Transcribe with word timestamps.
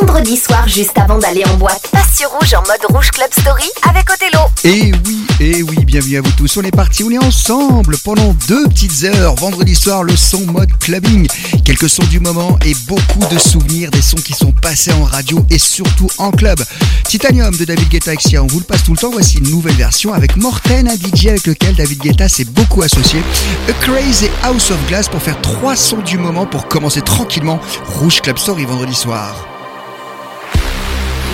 Vendredi 0.00 0.36
soir, 0.36 0.68
juste 0.68 0.98
avant 0.98 1.18
d'aller 1.18 1.44
en 1.44 1.56
boîte, 1.56 1.88
passe 1.90 2.16
sur 2.16 2.28
Rouge 2.30 2.52
en 2.54 2.60
mode 2.60 2.84
Rouge 2.90 3.10
Club 3.10 3.28
Story 3.32 3.64
avec 3.88 4.10
Othello. 4.10 4.40
Et 4.64 4.92
oui, 5.06 5.26
et 5.40 5.62
oui, 5.62 5.84
bienvenue 5.84 6.18
à 6.18 6.20
vous 6.20 6.32
tous. 6.32 6.56
On 6.58 6.62
est 6.62 6.74
parti, 6.74 7.02
on 7.04 7.10
est 7.10 7.18
ensemble 7.18 7.96
pendant 8.04 8.34
deux 8.46 8.64
petites 8.68 9.04
heures. 9.04 9.34
Vendredi 9.36 9.74
soir, 9.74 10.02
le 10.02 10.14
son 10.14 10.44
mode 10.46 10.70
clubbing. 10.80 11.26
Quelques 11.64 11.88
sons 11.88 12.04
du 12.04 12.20
moment 12.20 12.58
et 12.66 12.74
beaucoup 12.86 13.26
de 13.30 13.38
souvenirs 13.38 13.90
des 13.90 14.02
sons 14.02 14.16
qui 14.16 14.34
sont 14.34 14.52
passés 14.52 14.92
en 14.92 15.04
radio 15.04 15.44
et 15.50 15.58
surtout 15.58 16.08
en 16.18 16.30
club. 16.30 16.62
Titanium 17.04 17.56
de 17.56 17.64
David 17.64 17.88
Guetta 17.88 18.12
Exia, 18.12 18.42
on 18.42 18.46
vous 18.48 18.58
le 18.58 18.64
passe 18.64 18.84
tout 18.84 18.92
le 18.92 18.98
temps. 18.98 19.10
Voici 19.10 19.38
une 19.38 19.50
nouvelle 19.50 19.76
version 19.76 20.12
avec 20.12 20.36
Morten, 20.36 20.88
un 20.88 20.96
DJ 20.96 21.28
avec 21.28 21.46
lequel 21.46 21.74
David 21.74 22.00
Guetta 22.00 22.28
s'est 22.28 22.44
beaucoup 22.44 22.82
associé. 22.82 23.20
A 23.68 23.72
Crazy 23.84 24.28
House 24.42 24.70
of 24.70 24.78
Glass 24.88 25.08
pour 25.08 25.22
faire 25.22 25.40
trois 25.40 25.76
sons 25.76 26.02
du 26.04 26.18
moment 26.18 26.44
pour 26.44 26.68
commencer 26.68 27.00
tranquillement 27.00 27.60
Rouge 27.86 28.20
Club 28.20 28.36
Story 28.36 28.66
vendredi 28.66 28.94
soir. 28.94 29.55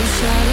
shadow 0.06 0.52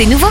C'est 0.00 0.06
nouveau. 0.06 0.28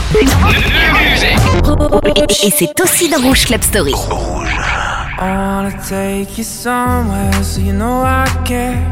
Et 2.42 2.50
c'est 2.50 2.80
aussi 2.80 3.08
dans 3.08 3.20
Rouge 3.20 3.44
Club 3.44 3.62
Story. 3.62 3.92
I 3.92 5.20
wanna 5.20 5.70
take 5.88 6.36
you 6.36 6.42
somewhere 6.42 7.32
so 7.44 7.60
you 7.60 7.72
know 7.72 8.02
I 8.02 8.26
care. 8.44 8.82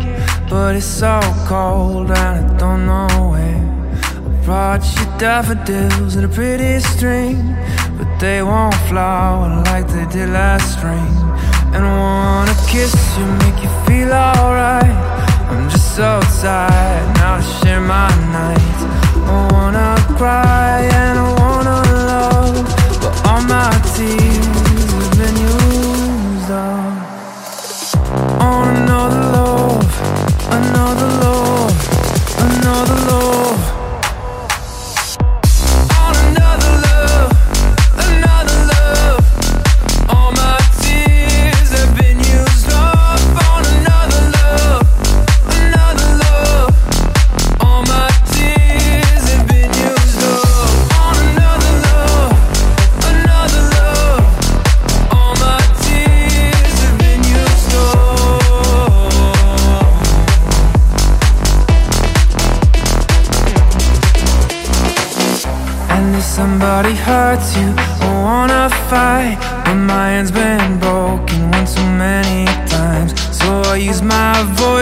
But 0.49 0.77
it's 0.77 0.87
so 0.87 1.19
cold 1.49 2.12
and 2.12 2.47
I 2.47 2.59
don't 2.59 2.87
know 2.87 3.09
where. 3.33 3.61
I 4.05 4.44
brought 4.44 4.84
you 4.94 5.05
daffodils 5.19 6.15
and 6.15 6.25
a 6.25 6.28
pretty 6.28 6.78
string. 6.78 7.56
But 7.99 8.06
they 8.21 8.44
won't 8.44 8.77
flower 8.88 9.61
like 9.65 9.88
they 9.88 10.06
did 10.06 10.28
last 10.28 10.75
spring. 10.75 11.11
And 11.75 11.84
I 11.84 11.93
wanna 11.93 12.55
kiss 12.69 12.94
you, 13.19 13.26
make 13.43 13.61
you 13.64 13.70
feel 13.85 14.12
alright. 14.12 14.97
I'm 15.50 15.69
just 15.70 15.97
so 15.97 16.20
tired 16.41 17.17
now 17.17 17.38
to 17.38 17.43
share 17.43 17.81
my 17.81 18.08
nights. 18.31 18.88
I 19.30 19.52
wanna 19.52 19.94
cry 20.16 20.80
and 21.00 21.19
I 21.19 21.26
wanna 21.40 21.78
love, 22.12 22.56
but 23.02 23.14
all 23.28 23.42
my 23.42 23.70
tears 23.94 24.46
have 24.92 25.10
been 25.19 25.36
used 25.36 26.50
up 26.50 26.98
on 28.42 28.76
another 28.76 29.25
love, 29.36 29.86
another 30.50 31.10
love, 31.25 31.76
another 32.48 32.98
love. 33.10 33.77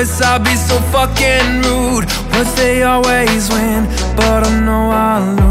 Voice, 0.07 0.21
I'll 0.23 0.39
be 0.39 0.55
so 0.57 0.79
fucking 0.93 1.63
rude. 1.63 2.07
But 2.31 2.47
they 2.57 2.83
always 2.83 3.49
win, 3.51 3.85
but 4.17 4.47
I 4.47 4.61
know 4.61 4.91
I'll 4.91 5.35
lose. 5.35 5.46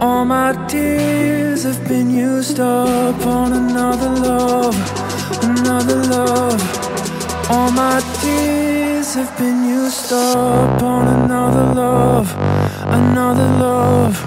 All 0.00 0.24
my 0.24 0.52
tears 0.68 1.64
have 1.64 1.88
been 1.88 2.08
used 2.08 2.60
up 2.60 3.26
on 3.26 3.52
another 3.52 4.10
love, 4.10 4.76
another 5.42 5.96
love. 6.04 7.50
All 7.50 7.72
my 7.72 8.00
tears 8.20 9.14
have 9.14 9.36
been 9.36 9.64
used 9.66 10.12
up 10.12 10.82
on 10.84 11.08
another 11.08 11.74
love, 11.74 12.32
another 12.86 13.48
love, 13.58 14.24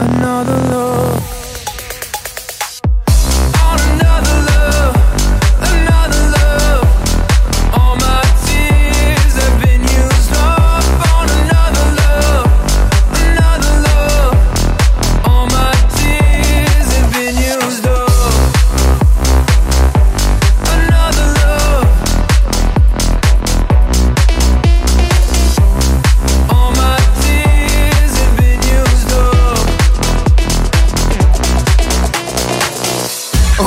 another 0.00 0.56
love. 0.74 1.21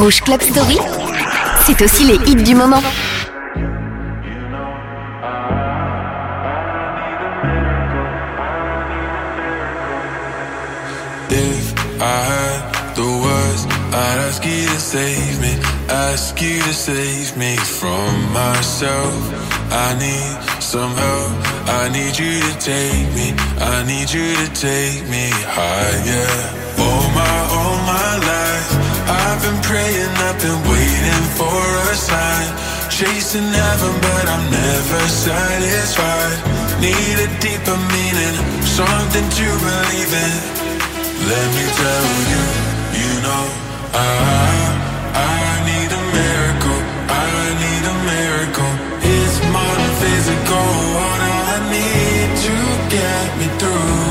Rouge 0.05 0.21
Club 0.21 0.39
Story, 0.39 0.77
c'est 1.65 1.81
aussi 1.81 2.03
les 2.03 2.19
hits 2.29 2.35
du 2.35 2.53
moment. 2.53 2.79
If 11.31 11.73
I 11.99 12.19
had 12.29 12.93
the 12.93 13.01
words, 13.01 13.65
I'd 13.93 14.19
ask 14.29 14.45
you 14.45 14.67
to 14.67 14.79
save 14.79 15.41
me, 15.41 15.57
ask 15.89 16.39
you 16.39 16.61
to 16.61 16.73
save 16.73 17.35
me 17.35 17.55
from 17.57 18.31
myself. 18.31 19.15
I 19.71 19.95
need 19.97 20.61
some 20.61 20.93
help, 20.93 21.31
I 21.67 21.89
need 21.89 22.15
you 22.19 22.41
to 22.41 22.53
take 22.59 23.09
me, 23.15 23.33
I 23.59 23.83
need 23.87 24.11
you 24.13 24.35
to 24.35 24.53
take 24.53 25.09
me 25.09 25.31
higher. 25.47 26.29
All 26.77 27.09
my, 27.15 27.47
all 27.49 27.77
my 27.87 28.04
been 29.45 29.61
praying, 29.61 30.13
I've 30.25 30.39
been 30.41 30.61
waiting 30.65 31.25
for 31.37 31.61
a 31.93 31.95
sign. 31.95 32.49
Chasing 32.89 33.49
heaven, 33.53 33.93
but 34.01 34.25
I'm 34.33 34.45
never 34.49 35.01
satisfied. 35.05 36.37
Need 36.81 37.17
a 37.27 37.29
deeper 37.45 37.77
meaning, 37.93 38.35
something 38.65 39.27
to 39.39 39.47
believe 39.65 40.13
in. 40.25 40.33
Let 41.29 41.47
me 41.57 41.65
tell 41.81 42.07
you, 42.31 42.43
you 43.01 43.11
know, 43.25 43.45
I, 43.93 44.55
I 45.13 45.45
need 45.69 45.89
a 45.93 46.03
miracle, 46.17 46.81
I 47.05 47.37
need 47.63 47.83
a 47.93 47.97
miracle. 48.13 48.73
It's 49.13 49.37
than 49.45 49.91
physical, 50.01 50.67
what 50.97 51.21
I 51.21 51.53
need 51.75 52.29
to 52.45 52.55
get 52.95 53.27
me 53.39 53.47
through. 53.59 54.04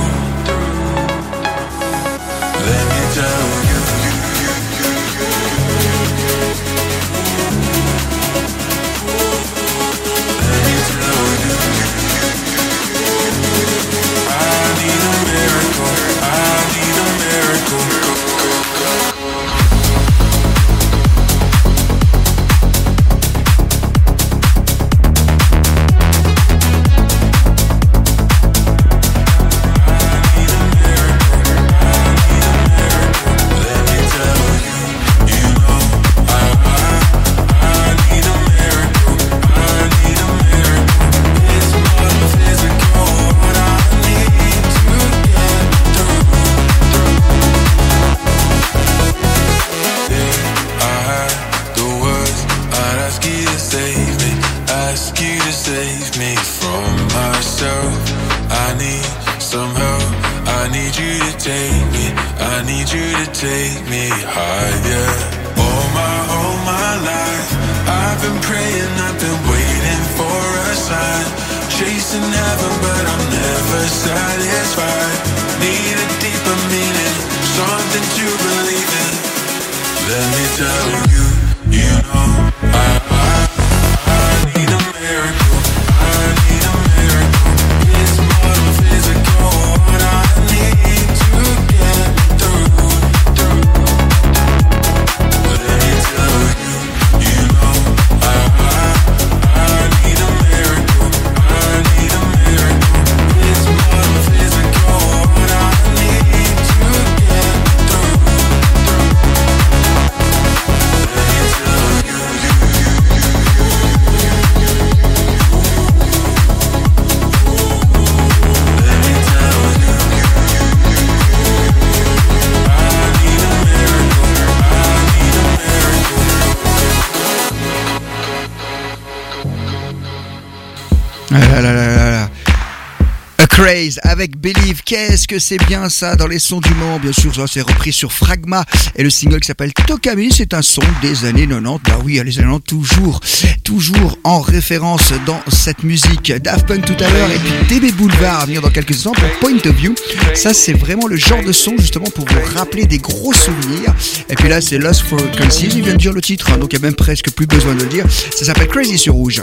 Craze 133.65 133.99
avec 134.03 134.37
Believe. 134.37 134.83
Qu'est-ce 134.85 135.27
que 135.27 135.39
c'est 135.39 135.57
bien 135.67 135.89
ça 135.89 136.17
dans 136.17 136.27
les 136.27 136.39
sons 136.39 136.61
du 136.61 136.75
monde? 136.75 137.01
Bien 137.01 137.15
sûr, 137.15 137.35
ça 137.35 137.47
c'est 137.51 137.63
repris 137.63 137.95
sur 137.95 138.13
Fragma 138.13 138.63
et 138.95 139.03
le 139.03 139.09
single 139.09 139.41
qui 139.41 139.47
s'appelle 139.47 139.73
Tokami. 139.73 140.31
C'est 140.31 140.53
un 140.53 140.61
son 140.61 140.83
des 141.01 141.25
années 141.25 141.47
90. 141.47 141.81
Bah 141.83 141.99
oui, 142.05 142.21
les 142.23 142.39
années 142.39 142.59
90 142.61 142.61
toujours, 142.67 143.21
toujours 143.65 144.19
en 144.23 144.43
référence 144.43 145.15
dans 145.25 145.41
cette 145.49 145.83
musique. 145.83 146.31
Daft 146.31 146.67
tout 146.67 147.05
à 147.05 147.09
l'heure 147.09 147.31
et 147.31 147.39
puis 147.39 147.81
DB 147.81 147.93
Boulevard 147.93 148.43
à 148.43 148.45
venir 148.45 148.61
dans 148.61 148.69
quelques 148.69 148.97
instants 148.97 149.13
pour 149.13 149.31
Point 149.41 149.57
of 149.65 149.77
View. 149.77 149.95
Ça 150.35 150.53
c'est 150.53 150.75
vraiment 150.75 151.07
le 151.07 151.17
genre 151.17 151.43
de 151.43 151.53
son 151.53 151.75
justement 151.79 152.11
pour 152.15 152.27
vous 152.27 152.55
rappeler 152.55 152.85
des 152.85 152.99
gros 152.99 153.33
souvenirs. 153.33 153.95
Et 154.29 154.35
puis 154.35 154.51
là 154.51 154.61
c'est 154.61 154.77
Lost 154.77 155.05
Frequencies. 155.05 155.71
Il 155.75 155.85
vient 155.85 155.95
de 155.95 155.99
dire 155.99 156.13
le 156.13 156.21
titre, 156.21 156.51
hein, 156.53 156.59
donc 156.59 156.75
il 156.75 156.79
n'y 156.79 156.85
a 156.85 156.89
même 156.89 156.97
presque 156.97 157.31
plus 157.31 157.47
besoin 157.47 157.75
de 157.75 157.81
le 157.85 157.89
dire. 157.89 158.05
Ça 158.37 158.45
s'appelle 158.45 158.69
Crazy 158.69 158.99
sur 158.99 159.15
Rouge. 159.15 159.43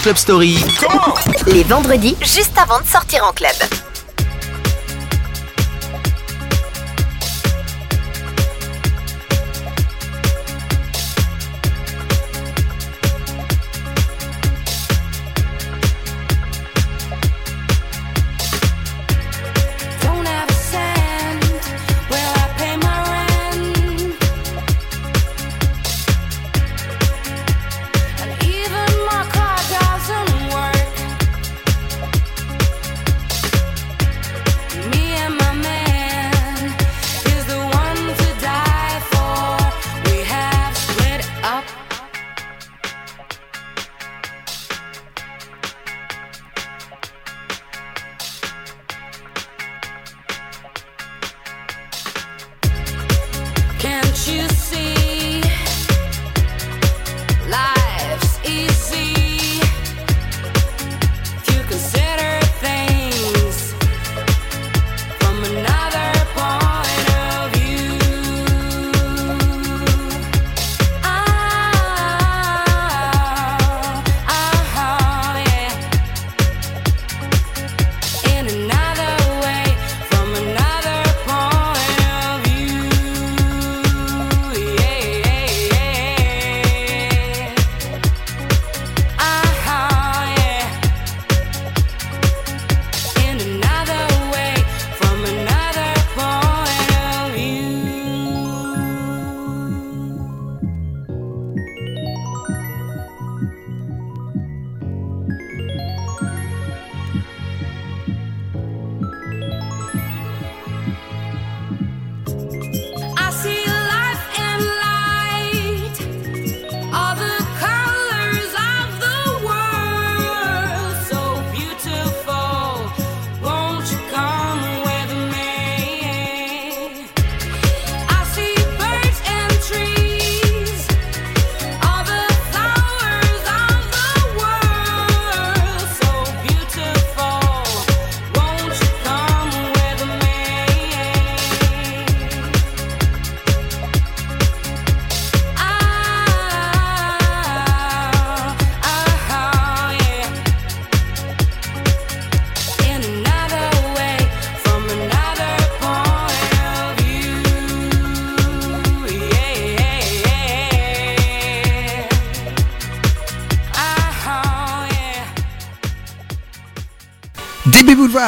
Club 0.00 0.16
Story. 0.16 0.58
Les 1.46 1.64
vendredis, 1.64 2.16
juste 2.20 2.56
avant 2.56 2.80
de 2.80 2.86
sortir 2.86 3.24
en 3.24 3.32
club. 3.32 3.52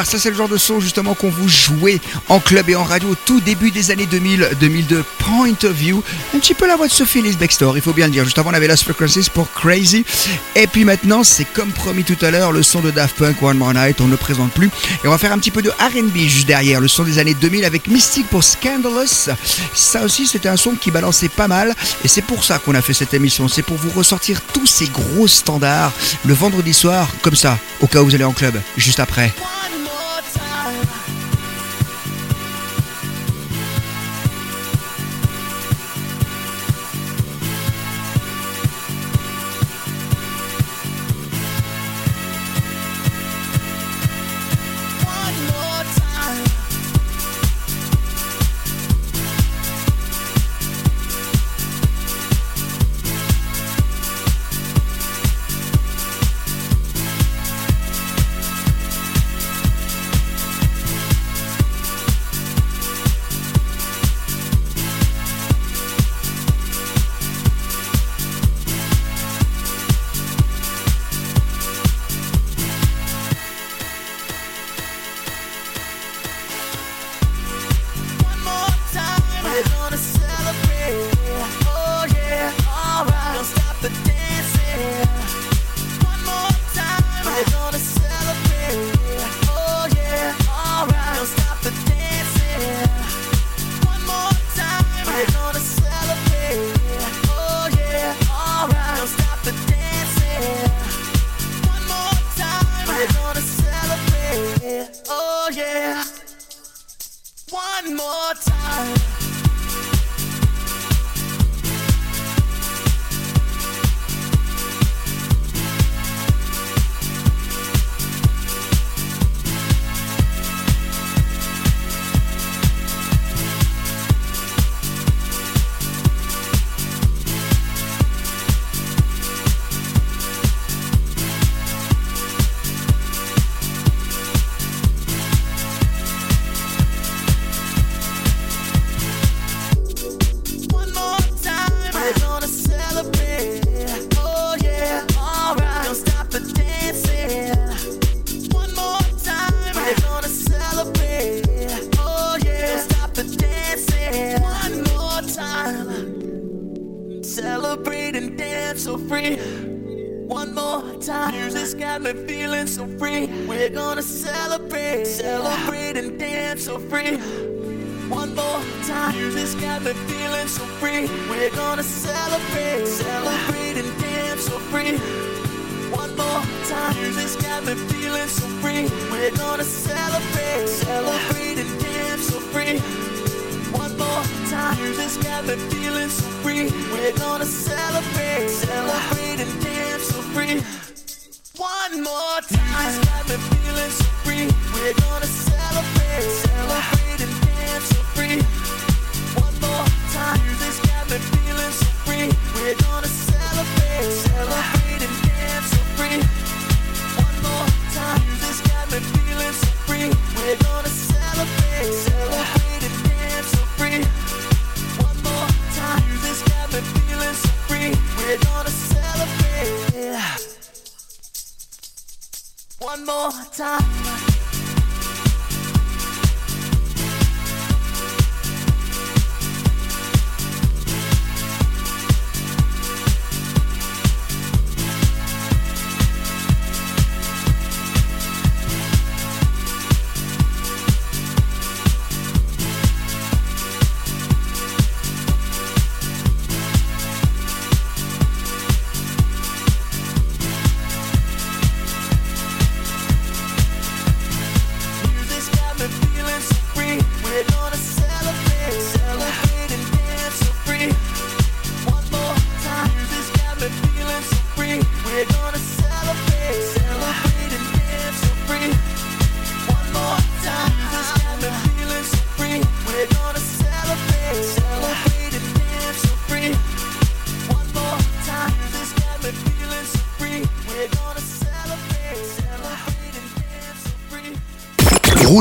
Ça 0.02 0.18
c'est 0.18 0.30
le 0.30 0.36
genre 0.36 0.48
de 0.48 0.56
son 0.56 0.80
justement 0.80 1.14
qu'on 1.14 1.28
vous 1.28 1.48
jouait 1.48 2.00
en 2.28 2.40
club 2.40 2.68
et 2.68 2.74
en 2.74 2.82
radio 2.82 3.10
au 3.10 3.14
tout 3.14 3.40
début 3.40 3.70
des 3.70 3.90
années 3.92 4.06
2000, 4.06 4.50
2002. 4.58 5.04
Point 5.18 5.54
of 5.64 5.72
View, 5.72 6.02
un 6.34 6.38
petit 6.38 6.54
peu 6.54 6.66
la 6.66 6.76
voix 6.76 6.88
de 6.88 6.92
Sophie 6.92 7.22
Lisbextor, 7.22 7.76
il 7.76 7.82
faut 7.82 7.92
bien 7.92 8.06
le 8.06 8.12
dire. 8.12 8.24
Juste 8.24 8.38
avant 8.38 8.50
on 8.50 8.54
avait 8.54 8.66
Lost 8.66 8.82
Frequencies 8.84 9.30
pour 9.32 9.52
Crazy. 9.52 10.04
Et 10.56 10.66
puis 10.66 10.84
maintenant 10.84 11.22
c'est 11.22 11.44
comme 11.44 11.70
promis 11.70 12.02
tout 12.02 12.16
à 12.22 12.30
l'heure, 12.30 12.50
le 12.50 12.62
son 12.62 12.80
de 12.80 12.90
Daft 12.90 13.16
Punk 13.16 13.42
One 13.42 13.58
More 13.58 13.74
Night, 13.74 14.00
on 14.00 14.06
ne 14.06 14.10
le 14.10 14.16
présente 14.16 14.52
plus. 14.52 14.70
Et 15.04 15.06
on 15.06 15.10
va 15.10 15.18
faire 15.18 15.32
un 15.32 15.38
petit 15.38 15.52
peu 15.52 15.62
de 15.62 15.70
RB 15.70 16.16
juste 16.16 16.46
derrière, 16.46 16.80
le 16.80 16.88
son 16.88 17.04
des 17.04 17.18
années 17.18 17.34
2000 17.34 17.64
avec 17.64 17.86
Mystic 17.86 18.26
pour 18.28 18.42
Scandalous. 18.42 19.30
Ça 19.74 20.02
aussi 20.02 20.26
c'était 20.26 20.48
un 20.48 20.56
son 20.56 20.74
qui 20.74 20.90
balançait 20.90 21.28
pas 21.28 21.46
mal 21.46 21.74
et 22.02 22.08
c'est 22.08 22.22
pour 22.22 22.42
ça 22.42 22.58
qu'on 22.58 22.74
a 22.74 22.82
fait 22.82 22.94
cette 22.94 23.14
émission, 23.14 23.48
c'est 23.48 23.62
pour 23.62 23.76
vous 23.76 23.90
ressortir 23.90 24.40
tous 24.52 24.66
ces 24.66 24.86
gros 24.86 25.28
standards 25.28 25.92
le 26.24 26.34
vendredi 26.34 26.72
soir, 26.72 27.08
comme 27.22 27.36
ça, 27.36 27.58
au 27.80 27.86
cas 27.86 28.00
où 28.02 28.06
vous 28.06 28.14
allez 28.14 28.24
en 28.24 28.32
club, 28.32 28.60
juste 28.76 29.00
après. 29.00 29.32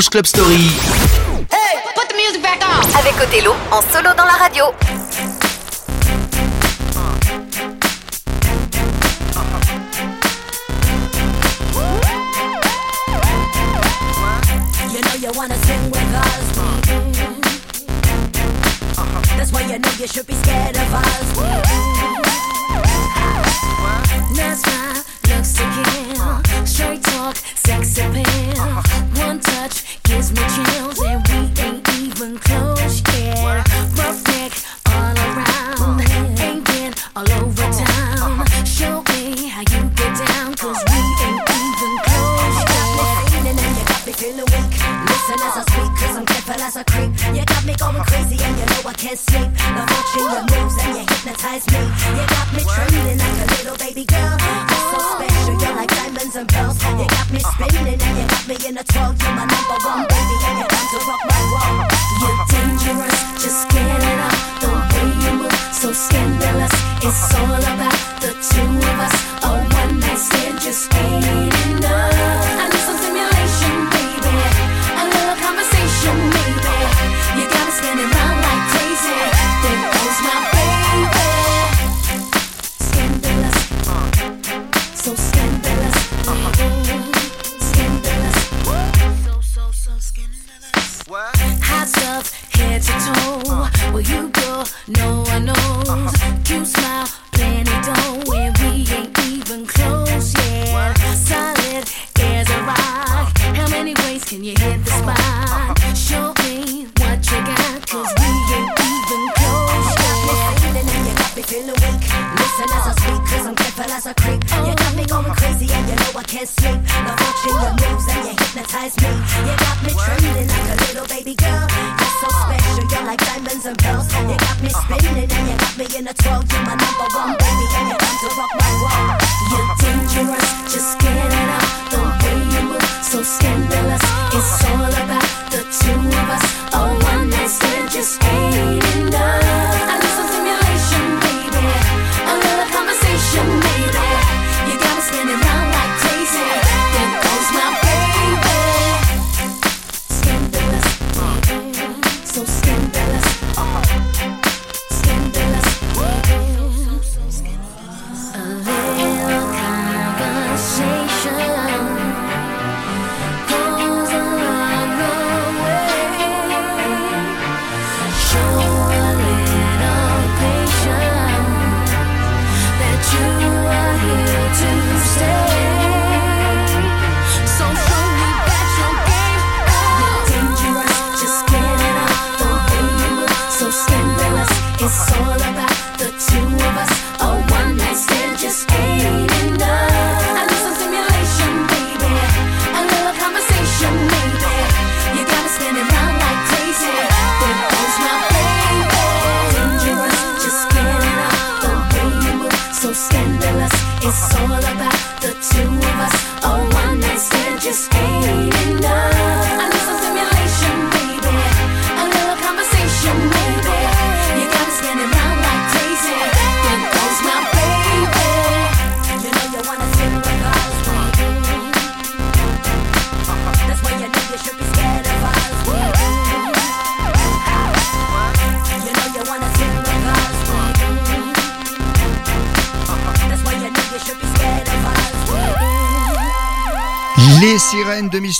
Club 0.10 0.26
Story. 0.26 0.70
Hey, 1.52 1.80
put 1.96 2.08
the 2.10 2.16
music 2.16 2.42
back 2.42 2.62
on. 2.62 3.00
Avec 3.00 3.14
Othello 3.22 3.54
en 3.72 3.82
solo 3.82 4.14
dans 4.16 4.26
la 4.26 4.34
radio. 4.34 4.66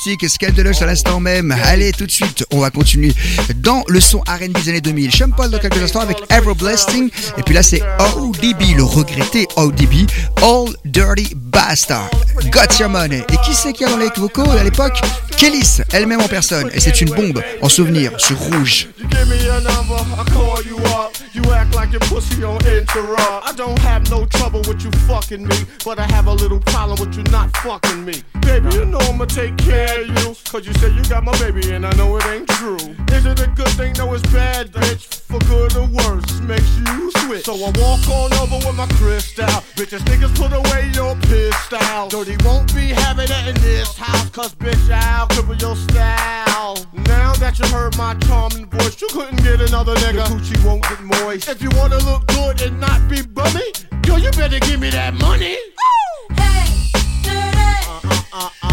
De 0.06 0.10
Mystique 0.10 0.24
et 0.24 0.30
Scaldelush 0.30 0.82
à 0.82 0.86
l'instant 0.86 1.20
même. 1.20 1.56
Allez, 1.64 1.92
tout 1.92 2.06
de 2.06 2.12
suite, 2.12 2.46
on 2.52 2.60
va 2.60 2.70
continuer 2.70 3.14
dans 3.58 3.84
le 3.88 4.00
son 4.00 4.20
R&B 4.20 4.52
des 4.52 4.70
années 4.70 4.82
2000. 4.82 5.12
Sean 5.12 5.28
dans 5.28 5.60
quelques 5.60 5.82
instants 5.82 6.02
avec 6.02 6.18
Ever 6.30 6.54
Blessing. 6.56 7.10
Et 7.38 7.44
puis 7.44 7.54
là, 7.54 7.64
c'est 7.64 7.82
ODB, 8.18 8.76
le 8.76 8.84
regretté 8.84 9.48
ODB, 9.56 10.10
All 10.42 10.74
Dirty 10.86 11.34
Bastard. 11.36 12.10
Got 12.52 12.80
Your 12.80 12.90
Money. 12.90 13.24
Et 13.32 13.38
qui 13.46 13.54
c'est 13.54 13.74
qui 13.74 13.86
a 13.86 13.90
dans 13.90 13.98
les 13.98 14.10
vocaux 14.16 14.50
à 14.50 14.64
l'époque? 14.64 15.00
Kélis, 15.38 15.82
elle-même 15.92 16.22
en 16.22 16.28
personne. 16.28 16.70
Et 16.74 16.80
c'est 16.80 17.02
une 17.02 17.10
bombe 17.10 17.42
en 17.62 17.70
souvenir 17.70 18.12
sur 18.18 18.38
Rouge. 18.38 18.88
I 23.54 23.56
don't 23.56 23.78
have 23.80 24.10
no 24.10 24.26
trouble 24.26 24.62
with 24.68 24.84
you 24.84 24.92
fucking 25.08 25.46
me, 25.46 25.56
but 25.86 26.00
I 26.00 26.06
have 26.14 26.28
a 26.28 26.34
little 26.34 26.60
problem 26.60 27.00
with 27.00 27.16
you 27.16 27.24
not 27.32 27.56
fucking 27.58 28.04
me. 28.04 28.24
Baby, 28.42 28.74
you 28.74 28.86
know 28.86 28.98
I'ma 29.00 29.26
take 29.26 29.58
care 29.58 30.02
of 30.02 30.08
you, 30.08 30.36
cause 30.46 30.66
you 30.66 30.74
say 30.74 30.92
you 30.92 31.04
got 31.04 31.24
my 31.24 31.38
baby 31.38 31.72
and 31.72 31.86
I 31.86 31.92
know 31.94 32.18
it 32.18 32.26
ain't 32.26 32.48
true. 32.48 32.78
Is 33.12 33.26
it 33.26 33.40
a 33.40 33.48
good 33.56 33.68
thing? 33.78 33.94
No, 33.98 34.14
it's 34.14 34.24
bad, 34.34 34.72
bitch. 34.72 35.22
For 35.24 35.40
good 35.40 35.76
or 35.76 35.88
worse, 35.88 36.40
makes 36.42 36.78
you 36.80 37.12
switch. 37.18 37.46
So 37.46 37.54
I 37.54 37.72
walk 37.78 38.08
on 38.08 38.34
over 38.42 38.66
with 38.66 38.76
my 38.76 38.88
crystal. 38.98 39.46
Bitches, 39.76 40.02
niggas, 40.10 40.36
put 40.36 40.54
away 40.54 40.90
your 40.94 41.16
pistol. 41.30 42.08
Dirty 42.10 42.38
won't 42.44 42.74
be 42.74 42.88
having 42.88 43.30
it 43.30 43.48
in 43.48 43.62
this 43.62 43.96
house, 43.98 44.30
cause 44.30 44.56
bitch, 44.56 44.90
I'll 44.90 45.28
cripple 45.28 45.60
your 45.62 45.76
style. 45.76 46.78
Now 46.94 47.34
that 47.34 47.60
you 47.60 47.68
heard 47.68 47.96
my 47.98 48.16
charming 48.26 48.66
voice, 48.68 49.00
you 49.02 49.08
couldn't 49.10 49.44
get 49.44 49.62
another 49.62 49.96
nigga. 49.96 50.26
Coochie 50.54 50.66
won't 50.66 50.84
get 50.84 51.02
moist. 51.02 51.50
If 51.50 51.62
you 51.62 51.70
wanna 51.74 51.98
look 52.00 52.26
good 52.28 52.62
and 52.62 52.80
not 52.80 53.08
be 53.10 53.22
bummy, 53.22 53.72
yo, 54.06 54.18
you 54.18 54.32
better 54.32 54.60
give 54.60 54.80
me 54.80 54.90
that 54.92 55.14
money. 55.14 55.56
Ooh, 55.56 56.34
hey, 56.36 56.92
dirty. 57.24 57.58
Uh, 57.88 58.00
uh, 58.04 58.24
uh, 58.34 58.50
uh. 58.64 58.73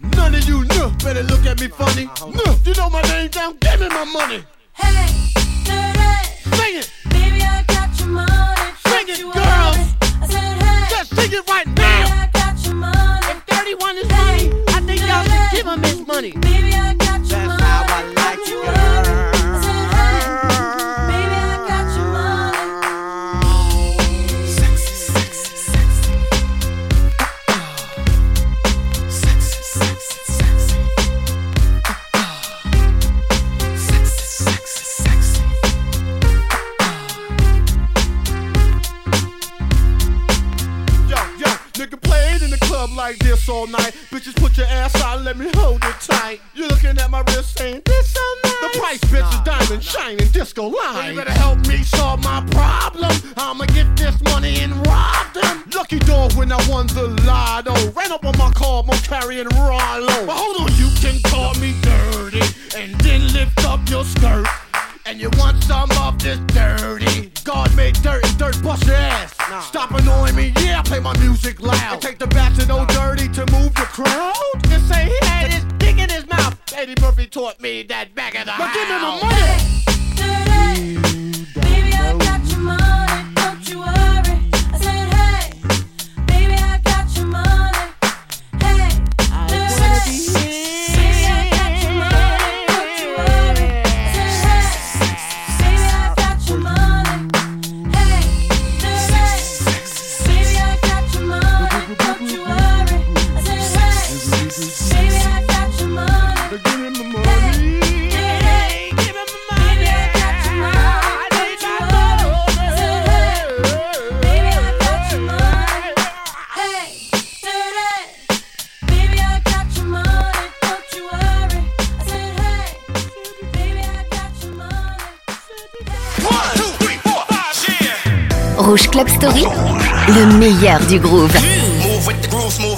None 0.00 0.34
of 0.34 0.44
you 0.48 0.64
know 0.64 0.90
better 1.02 1.22
look 1.22 1.46
at 1.46 1.60
me 1.60 1.68
funny. 1.68 2.04
No, 2.20 2.56
you 2.64 2.74
know 2.74 2.90
my 2.90 3.02
name 3.02 3.30
down, 3.30 3.56
give 3.58 3.80
me 3.80 3.88
my 3.88 4.04
money. 4.04 4.44
Hey, 4.72 5.08
dirty. 5.64 6.56
Sing 6.56 6.76
it, 6.80 6.90
Baby, 7.08 7.42
I 7.42 7.64
got 7.66 7.98
your 7.98 8.08
money. 8.08 8.72
Sing 8.86 9.08
it, 9.08 9.20
girl. 9.22 9.32
I 9.42 10.26
said, 10.28 10.62
hey, 10.62 10.86
just 10.90 11.14
sing 11.16 11.32
it 11.32 11.48
right 11.48 11.64
baby, 11.66 11.80
now. 11.80 12.22
I 12.22 12.30
got 12.32 12.64
your 12.64 12.74
money. 12.74 13.26
If 13.30 13.42
31 13.46 13.96
is 13.96 14.10
Hey, 14.10 14.48
money, 14.48 14.64
I 14.68 14.80
think 14.80 15.00
y'all 15.00 15.24
should 15.24 15.56
give 15.56 15.66
him 15.66 15.82
his 15.82 16.06
money. 16.06 16.32
Baby, 16.32 16.74
I 16.74 16.94
got 16.94 17.05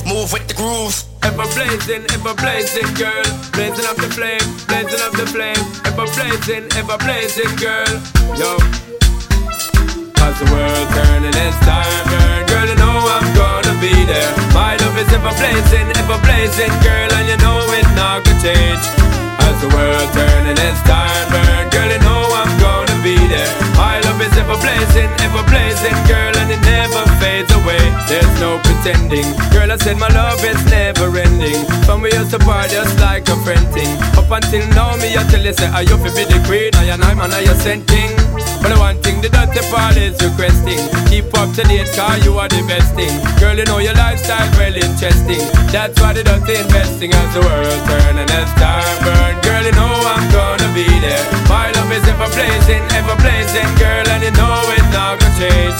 move, 0.04 0.14
move 0.14 0.32
with 0.32 0.46
the 0.48 0.54
grooves. 0.54 1.06
Ever 1.22 1.46
blazing, 1.54 2.04
ever 2.12 2.34
blazing, 2.34 2.88
girl. 2.94 3.24
Blazing 3.52 3.87
up 3.87 3.96
the 3.96 4.11
flame, 4.11 4.42
blazing 4.66 5.00
up 5.00 5.12
the 5.12 5.26
flame. 5.26 5.58
Ever 5.87 6.06
blazing, 6.14 6.66
ever 6.76 6.98
blazing, 6.98 7.52
girl. 7.56 7.94
Yo. 8.38 8.58
As 10.18 10.34
the 10.38 10.46
world 10.52 10.88
turning, 10.92 11.34
it's 11.34 11.58
time, 11.64 12.04
burn. 12.11 12.46
Girl, 12.46 12.66
you 12.68 12.76
know 12.76 12.98
I'm 13.06 13.26
gonna 13.34 13.74
be 13.80 13.94
there. 14.04 14.30
My 14.52 14.76
love 14.76 14.96
is 14.98 15.11
ever 15.12 15.32
blazing, 15.34 15.88
ever 15.96 16.18
blazing, 16.22 16.72
girl, 16.82 17.11
and 17.16 17.26
you 17.28 17.38
know 17.38 17.58
it 17.72 17.87
not 17.96 18.24
gonna 18.24 18.42
change. 18.42 18.84
As 19.40 19.56
the 19.62 19.68
world 19.72 20.08
turning, 20.12 20.58
it's 20.58 20.80
time, 20.84 21.26
burn. 21.32 21.70
Girl, 21.70 21.88
you 21.90 22.00
know 22.04 22.22
I'm 22.34 22.58
be 23.09 23.16
there. 23.33 23.49
My 23.81 23.97
love 24.05 24.21
is 24.21 24.35
ever 24.37 24.59
blazing, 24.61 25.09
ever 25.25 25.42
blazing, 25.49 25.97
girl, 26.05 26.33
and 26.37 26.49
it 26.53 26.61
never 26.68 27.03
fades 27.21 27.51
away. 27.57 27.81
There's 28.09 28.35
no 28.44 28.61
pretending. 28.66 29.29
Girl, 29.53 29.73
I 29.73 29.77
said 29.77 29.97
my 29.97 30.09
love 30.09 30.44
is 30.44 30.61
never 30.68 31.09
ending. 31.16 31.64
From 31.87 32.03
we 32.03 32.12
used 32.12 32.33
to 32.33 32.38
party 32.38 32.75
just 32.75 33.01
like 33.01 33.29
a 33.29 33.37
friend 33.44 33.66
thing. 33.73 33.92
Up 34.21 34.31
until 34.31 34.64
now, 34.77 34.97
me 35.01 35.16
I 35.16 35.25
tell 35.31 35.40
you 35.40 35.55
say, 35.55 35.68
I 35.68 35.83
you 35.88 35.97
fi 35.97 36.11
be 36.16 36.25
the 36.29 36.38
queen, 36.47 36.75
I 36.75 36.85
and 36.92 37.03
I'm 37.03 37.21
an 37.21 37.33
I 37.33 37.44
sent 37.64 37.88
king. 37.88 38.17
But 38.61 38.75
the 38.75 38.79
one 38.79 38.99
thing 39.03 39.21
the 39.21 39.29
dirty 39.31 39.62
part 39.71 39.97
is 39.97 40.18
requesting. 40.18 40.83
Keep 41.07 41.31
up 41.38 41.55
to 41.55 41.62
date, 41.62 41.88
cause 41.94 42.25
you 42.25 42.38
are 42.38 42.49
the 42.49 42.62
best 42.66 42.94
thing. 42.94 43.12
Girl, 43.38 43.57
you 43.57 43.64
know 43.64 43.79
your 43.79 43.94
lifestyle 43.94 44.47
well 44.59 44.75
interesting. 44.75 45.42
That's 45.71 45.94
why 46.01 46.12
the 46.12 46.25
dirty 46.25 46.59
investing 46.59 47.14
as 47.14 47.31
the 47.35 47.42
world 47.42 47.81
turn 47.87 48.18
and 48.18 48.31
as 48.31 48.51
time 48.59 48.99
burn. 49.05 49.35
Girl, 49.47 49.62
you 49.62 49.75
know 49.79 49.94
I'm 50.05 50.27
gonna 50.35 50.71
be 50.75 50.87
there. 51.01 51.25
My 51.47 51.71
love 51.73 51.90
is 51.94 52.03
ever 52.09 52.29
blazing, 52.35 52.83
ever 52.99 53.16
blazing, 53.23 53.68
girl, 53.79 54.07
and 54.11 54.23
you 54.27 54.35
know 54.35 54.59
it 54.75 54.87
not 54.90 55.21
gonna 55.23 55.38
change. 55.38 55.79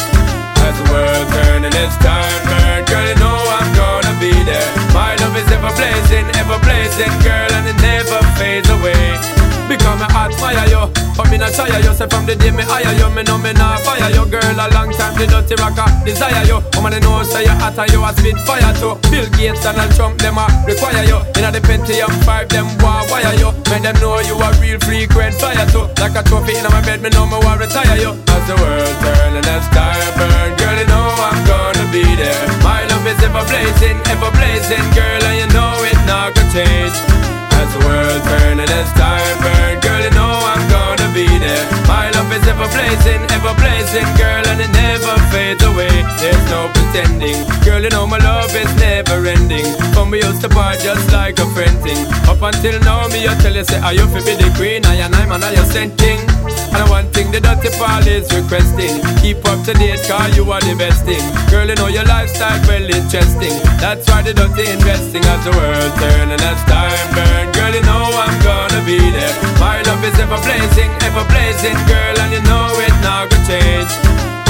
As 0.67 0.75
the 0.79 0.87
world 0.93 1.27
turn 1.33 1.64
and 1.64 1.75
as 1.75 1.95
time 1.99 2.41
burn, 2.47 2.85
girl, 2.87 3.07
you 3.07 3.19
know 3.19 3.38
I'm 3.59 3.71
gonna 3.75 4.14
be 4.21 4.35
there. 4.45 4.69
My 4.95 5.17
love 5.19 5.35
is 5.35 5.49
ever 5.51 5.73
blazing, 5.75 6.27
ever 6.38 6.59
blazing, 6.62 7.12
girl, 7.27 7.51
and 7.59 7.67
it 7.67 7.79
never 7.83 8.21
fades 8.38 8.69
away. 8.71 9.38
Because 9.68 10.00
me 10.00 10.09
admire 10.16 10.64
you, 10.72 10.83
but 11.12 11.28
me 11.31 11.37
not 11.37 11.52
shy 11.52 11.68
you. 11.68 11.92
Say 11.92 12.09
from 12.09 12.24
the 12.24 12.35
day 12.35 12.50
me 12.50 12.64
hire 12.64 12.88
you, 12.96 13.09
me 13.12 13.22
know 13.22 13.37
me 13.37 13.52
not 13.52 13.85
fire 13.85 14.09
you, 14.11 14.24
girl. 14.24 14.57
A 14.57 14.66
long 14.72 14.88
time 14.96 15.12
the 15.16 15.28
dirty 15.28 15.54
rocker 15.61 15.85
desire 16.04 16.44
you. 16.48 16.64
Woman, 16.72 16.96
they 16.96 17.00
know 17.00 17.20
say 17.22 17.44
you 17.44 17.52
hot 17.61 17.76
and 17.76 17.92
you 17.92 18.00
a 18.00 18.11
spit 18.16 18.38
fire 18.48 18.72
too. 18.81 18.96
Bill 19.12 19.28
Gates 19.37 19.64
and 19.68 19.76
Donald 19.76 19.92
Trump 19.94 20.16
them 20.18 20.40
a 20.40 20.48
require 20.64 21.04
you. 21.04 21.20
Inna 21.37 21.52
the 21.52 21.61
Pentium 21.61 22.09
five 22.24 22.48
them 22.48 22.64
want 22.81 23.12
wire 23.12 23.37
you. 23.37 23.52
Make 23.68 23.85
them 23.85 23.96
know 24.00 24.16
you 24.24 24.40
a 24.40 24.48
real 24.57 24.81
frequent 24.81 25.37
flyer 25.37 25.68
too. 25.68 25.85
Like 26.00 26.16
a 26.16 26.22
trophy 26.24 26.57
inna 26.57 26.72
my 26.72 26.81
bed, 26.81 27.04
me 27.04 27.12
know 27.12 27.28
me 27.28 27.37
want 27.44 27.61
retire 27.61 28.00
you. 28.00 28.16
As 28.33 28.42
the 28.48 28.57
world 28.57 28.94
turn 29.04 29.37
and 29.37 29.46
as 29.52 29.68
time 29.68 30.00
burn, 30.16 30.50
girl, 30.57 30.76
you 30.81 30.88
know 30.88 31.12
I'm 31.12 31.38
gonna 31.44 31.85
be 31.92 32.09
there. 32.16 32.40
My 32.64 32.88
love 32.88 33.04
is 33.04 33.20
ever 33.20 33.44
blazing, 33.44 34.00
ever 34.09 34.33
blazing, 34.33 34.87
girl, 34.96 35.22
and 35.28 35.37
you 35.44 35.48
know 35.52 35.76
it 35.85 36.00
not 36.09 36.33
gonna 36.33 36.57
change. 36.57 37.17
As 37.59 37.68
the 37.75 37.81
world 37.87 38.23
turn 38.31 38.57
and 38.62 38.71
as 38.71 38.90
time 38.94 39.37
burn, 39.42 39.75
girl, 39.83 40.01
you 40.07 40.12
know 40.14 40.35
I'm 40.53 40.64
gonna 40.71 41.09
be 41.12 41.27
there. 41.27 41.64
My 41.90 42.11
love 42.14 42.31
is 42.31 42.47
ever 42.47 42.68
blazing, 42.71 43.23
ever 43.35 43.55
blazing, 43.59 44.09
girl, 44.14 44.44
and 44.47 44.61
it 44.62 44.73
never 44.73 45.14
fades 45.33 45.62
away. 45.66 45.90
There's 46.23 46.44
no 46.55 46.71
pretending, 46.75 47.38
girl, 47.66 47.83
you 47.83 47.90
know 47.90 48.07
my 48.07 48.18
love 48.18 48.55
is 48.55 48.71
never 48.79 49.18
ending. 49.27 49.66
From 49.92 50.11
we 50.11 50.23
used 50.23 50.40
to 50.42 50.49
part 50.49 50.79
just 50.81 51.11
like 51.12 51.38
a 51.38 51.47
friend 51.55 51.77
thing. 51.83 52.07
Up 52.31 52.40
until 52.42 52.79
now, 52.81 53.09
me 53.09 53.27
I 53.27 53.35
tell 53.42 53.55
you 53.55 53.64
say, 53.64 53.79
I 53.79 53.92
you 53.92 54.07
fi 54.07 54.21
be 54.23 54.35
the 54.38 54.49
queen, 54.57 54.87
I 54.87 54.94
and 55.03 55.14
I'm 55.14 55.33
an 55.33 55.42
I 55.42 55.55
sent 55.66 55.99
king. 55.99 56.21
And 56.73 56.88
one 56.90 57.11
thing 57.31 57.43
the 57.43 57.49
dirty 57.49 58.11
is 58.11 58.29
requesting 58.33 59.01
Keep 59.21 59.45
up 59.47 59.64
to 59.64 59.73
date 59.75 60.01
cause 60.09 60.37
you 60.37 60.45
are 60.51 60.61
the 60.61 60.75
best 60.77 61.05
thing. 61.05 61.23
Girl 61.51 61.67
you 61.67 61.75
know 61.77 61.88
your 61.88 62.05
lifestyle 62.05 62.61
well 62.67 62.83
interesting. 62.83 63.55
That's 63.81 64.09
why 64.09 64.23
the 64.23 64.35
dirty 64.35 64.71
investing 64.71 65.25
as 65.25 65.45
the 65.45 65.53
world 65.53 65.93
turn 65.99 66.31
and 66.31 66.41
as 66.41 66.61
time 66.64 67.09
burn. 67.14 67.53
Girl 67.53 67.73
you 67.75 67.83
know 67.83 68.05
I'm 68.12 68.37
gonna 68.43 68.83
be 68.85 68.99
there. 68.99 69.35
My 69.61 69.83
love 69.83 70.03
is 70.05 70.17
ever 70.19 70.41
blazing, 70.41 70.91
ever 71.05 71.25
blazing 71.29 71.77
Girl 71.88 72.17
and 72.25 72.33
you 72.33 72.43
know 72.49 72.73
it 72.81 72.95
not 73.05 73.31
gonna 73.31 73.47
change. 73.47 73.91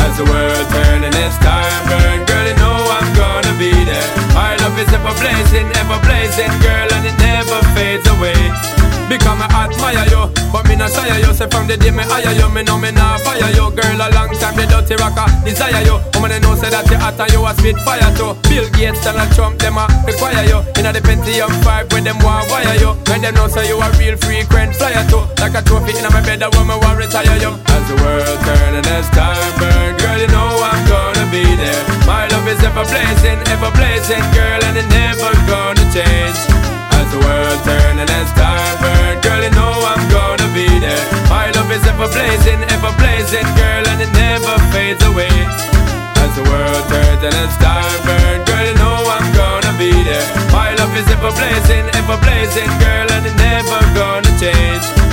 As 0.05 0.17
the 0.17 0.25
world 0.25 0.67
turn 0.71 1.05
and 1.05 1.14
as 1.14 1.37
time 1.43 1.83
burn 1.91 2.25
Girl 2.27 2.47
you 2.47 2.57
know 2.62 2.79
I'm 2.79 3.09
gonna 3.14 3.55
be 3.59 3.73
there. 3.73 4.09
My 4.35 4.55
love 4.62 4.79
is 4.79 4.91
ever 4.93 5.14
blazing, 5.19 5.67
ever 5.83 5.99
blazing 6.07 6.53
Girl 6.62 6.88
and 6.95 7.05
it 7.07 7.17
never 7.19 7.59
fades 7.75 8.07
away. 8.07 8.78
Because 9.09 9.40
I 9.40 9.49
admire 9.64 10.05
you, 10.12 10.29
but 10.53 10.68
me 10.68 10.77
not 10.77 10.92
shy 10.92 11.09
you. 11.16 11.33
Say 11.33 11.49
from 11.49 11.64
the 11.66 11.81
day 11.81 11.90
me 11.90 12.05
hire 12.05 12.29
you, 12.29 12.44
me 12.53 12.61
know 12.62 12.77
me 12.77 12.92
not 12.92 13.25
fire 13.25 13.40
you. 13.57 13.73
Girl, 13.73 13.97
a 13.97 14.07
long 14.12 14.29
time 14.37 14.53
the 14.53 14.68
dirty 14.68 15.01
rocker 15.01 15.25
desire 15.49 15.81
you. 15.81 15.97
Woman, 16.12 16.29
they 16.29 16.40
know 16.44 16.53
say 16.53 16.68
that 16.68 16.85
you 16.92 17.01
hot 17.01 17.16
and 17.16 17.33
you 17.33 17.40
a 17.40 17.57
spit 17.57 17.81
fire 17.88 18.05
too. 18.21 18.37
Bill 18.44 18.68
Gates, 18.77 19.01
Donald 19.01 19.33
Trump, 19.33 19.57
them 19.64 19.81
a 19.81 19.88
require 20.05 20.44
you. 20.44 20.61
Inna 20.77 20.92
the 20.92 21.01
Pentium 21.01 21.49
5 21.64 21.88
when 21.97 22.05
them 22.05 22.21
want 22.21 22.53
wire 22.53 22.77
you. 22.77 22.92
When 23.09 23.25
them 23.25 23.33
know 23.33 23.49
say 23.49 23.64
you 23.64 23.81
a 23.81 23.88
real 23.97 24.21
frequent 24.21 24.77
flyer 24.77 25.01
too. 25.09 25.25
Like 25.40 25.57
a 25.57 25.64
trophy 25.64 25.97
inna 25.97 26.12
my 26.12 26.21
bed, 26.21 26.44
that 26.44 26.53
woman 26.53 26.77
want 26.77 27.01
retire 27.01 27.33
you. 27.40 27.57
As 27.73 27.85
the 27.88 27.97
world 28.05 28.38
turn 28.44 28.77
and 28.77 28.88
as 28.92 29.09
time 29.16 29.40
burn, 29.57 29.97
girl, 29.97 30.21
you 30.21 30.29
know 30.29 30.53
I'm 30.61 30.85
gonna 30.85 31.25
be 31.33 31.49
there. 31.57 31.81
My 32.05 32.29
love 32.29 32.44
is 32.44 32.61
ever 32.61 32.85
blazing, 32.85 33.40
ever 33.57 33.73
blazing, 33.73 34.25
girl, 34.37 34.61
and 34.68 34.77
it 34.77 34.88
never 34.92 35.33
gonna 35.49 35.87
change. 35.97 36.58
As 37.09 37.14
the 37.14 37.25
world 37.25 37.64
turn 37.64 37.99
and 38.05 38.11
as 38.21 38.31
time 38.37 38.77
burn, 38.85 39.21
girl, 39.25 39.40
you 39.40 39.49
know 39.57 39.73
I'm 39.81 40.05
gonna 40.12 40.44
be 40.53 40.68
there. 40.79 41.01
My 41.33 41.49
love 41.57 41.73
is 41.73 41.81
ever 41.88 42.05
blazing, 42.05 42.61
ever 42.68 42.92
blazing, 43.01 43.49
girl, 43.57 43.85
and 43.88 44.03
it 44.05 44.12
never 44.12 44.53
fades 44.68 45.03
away. 45.09 45.33
As 46.21 46.37
the 46.37 46.44
world 46.44 46.85
turns 46.92 47.25
and 47.25 47.33
as 47.33 47.57
time 47.64 47.97
burn, 48.05 48.44
girl, 48.44 48.61
you 48.61 48.75
know 48.77 49.09
I'm 49.09 49.25
gonna 49.33 49.73
be 49.81 49.88
there. 50.05 50.29
My 50.53 50.75
love 50.77 50.92
is 51.01 51.09
ever 51.09 51.33
blazing, 51.33 51.88
ever 51.97 52.21
blazing, 52.21 52.68
girl, 52.77 53.09
and 53.16 53.25
it 53.25 53.37
never 53.40 53.81
gonna 53.97 54.29
change. 54.37 55.08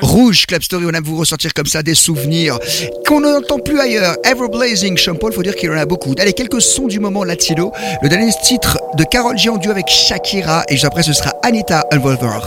Rouge, 0.00 0.46
Club 0.46 0.62
Story, 0.62 0.84
on 0.86 0.90
aime 0.90 1.04
vous 1.04 1.16
ressortir 1.16 1.54
comme 1.54 1.66
ça 1.66 1.82
des 1.82 1.94
souvenirs 1.94 2.58
qu'on 3.06 3.20
n'entend 3.20 3.58
plus 3.58 3.78
ailleurs. 3.78 4.16
Ever 4.24 4.48
Blazing, 4.48 4.96
Sean 4.96 5.14
Paul, 5.14 5.32
faut 5.32 5.42
dire 5.42 5.54
qu'il 5.54 5.70
en 5.70 5.76
a 5.76 5.86
beaucoup. 5.86 6.14
Allez, 6.18 6.32
quelques 6.32 6.60
sons 6.60 6.86
du 6.86 6.98
moment 6.98 7.24
latino. 7.24 7.72
Le 8.02 8.08
dernier 8.08 8.32
titre 8.42 8.78
de 8.96 9.04
Carol 9.04 9.36
G 9.36 9.50
en 9.50 9.56
duo 9.56 9.70
avec 9.70 9.88
Shakira. 9.88 10.64
Et 10.68 10.72
juste 10.72 10.84
après, 10.84 11.02
ce 11.02 11.12
sera 11.12 11.32
Anita 11.42 11.84
Unvolver. 11.92 12.40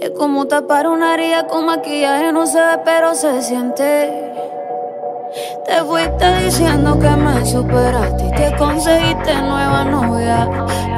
Es 0.00 0.10
como 0.10 0.46
tapar 0.48 0.88
una 0.88 1.14
herida 1.14 1.46
con 1.46 1.66
maquillaje, 1.66 2.32
no 2.32 2.46
se 2.46 2.58
ve 2.58 2.78
pero 2.84 3.14
se 3.14 3.42
siente. 3.42 4.10
Te 5.64 5.82
fuiste 5.84 6.44
diciendo 6.44 6.98
que 6.98 7.08
me 7.08 7.46
superaste 7.46 8.26
y 8.26 8.30
que 8.32 8.54
conseguiste 8.56 9.34
nueva 9.34 9.82
novia. 9.84 10.44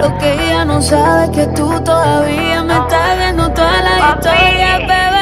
Lo 0.01 0.19
que 0.19 0.33
ella 0.33 0.65
no 0.65 0.83
sabe 0.83 1.25
es 1.25 1.31
que 1.31 1.47
tú 1.55 1.81
todavía 1.85 2.65
me 2.65 2.75
estás 2.75 3.19
viendo 3.19 3.49
toda 3.53 3.83
la 3.83 4.11
historia, 4.11 4.79
bebé, 4.79 5.14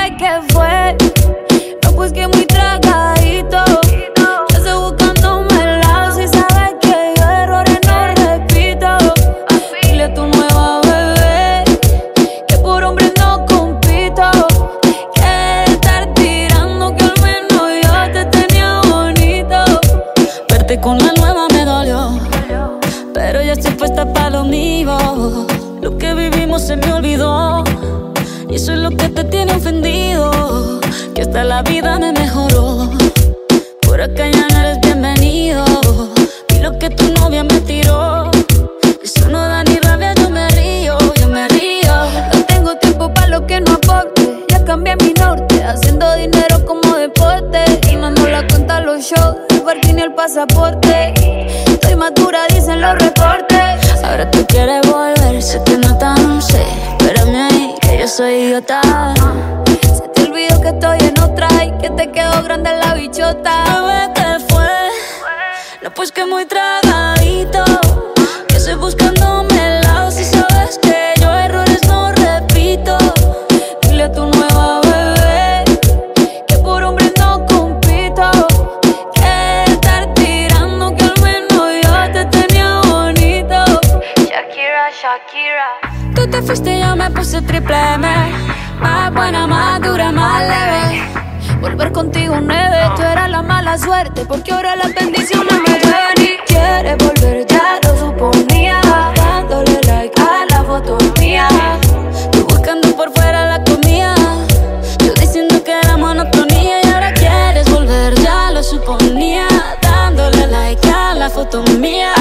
mía 111.78 112.14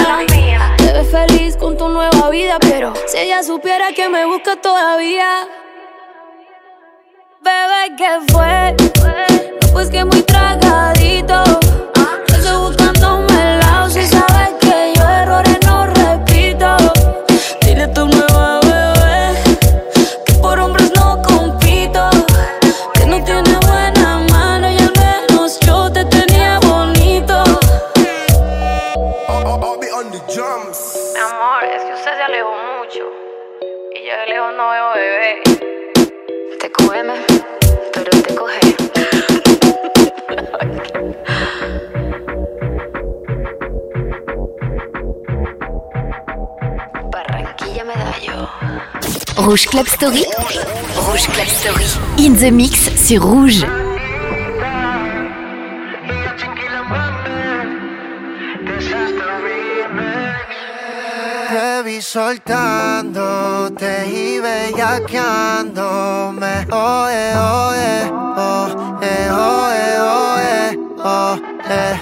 Te 0.78 0.94
ves 0.94 1.12
feliz 1.12 1.58
con 1.58 1.78
tu 1.78 1.90
nueva 1.90 2.30
vida 2.30 2.58
Pero 2.60 2.94
si 3.08 3.18
ella 3.18 3.44
supiera 3.44 3.92
que 3.94 4.10
me 4.10 4.26
busca 4.26 4.56
todavía 4.56 5.48
Bebé, 7.44 7.96
¿qué 7.98 8.20
fue? 8.32 8.76
No, 9.02 9.74
pues 9.74 9.90
que 9.90 10.06
muy 10.06 10.22
tragadito. 10.22 11.51
Veo 34.72 34.94
bebé. 34.94 35.42
Te 36.60 36.72
cógeme, 36.72 37.14
pero 37.94 38.10
te 38.10 38.36
coge. 38.36 38.76
Barranquilla 47.12 47.84
Medallo. 47.84 48.50
Rouge 49.38 49.68
Club 49.68 49.88
Story. 49.88 50.26
Rouge 51.06 51.28
Club 51.34 51.48
Story. 51.48 51.86
In 52.18 52.36
the 52.38 52.52
mix 52.52 52.90
sur 52.96 53.22
Rouge. 53.22 53.91
Vi 61.84 62.02
soltándote 62.02 64.08
y 64.08 64.40
bellaqueándome. 64.40 66.68
Oye, 66.72 67.36
oye, 67.36 68.12
oh, 68.38 69.00
eh, 69.02 69.30
oye, 69.32 70.00
oye, 70.00 70.80
oh, 71.04 71.36
eh. 71.68 72.00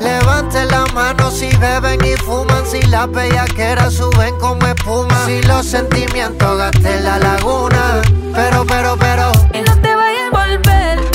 Levante 0.00 0.64
la 0.64 0.86
mano 0.94 1.30
si 1.30 1.54
beben 1.56 2.02
y 2.04 2.16
fuman, 2.22 2.64
si 2.64 2.80
las 2.82 3.10
bellaqueras 3.10 3.92
suben 3.92 4.34
como 4.38 4.66
espuma, 4.66 5.26
si 5.26 5.42
los 5.42 5.66
sentimientos 5.66 6.56
gasten 6.56 7.04
la 7.04 7.18
laguna. 7.18 8.00
Pero, 8.34 8.64
pero, 8.64 8.96
pero, 8.96 9.30
Y 9.52 9.60
no 9.60 9.78
te 9.82 9.94
vayas 9.94 10.32
a 10.32 10.46
volver. 10.46 11.11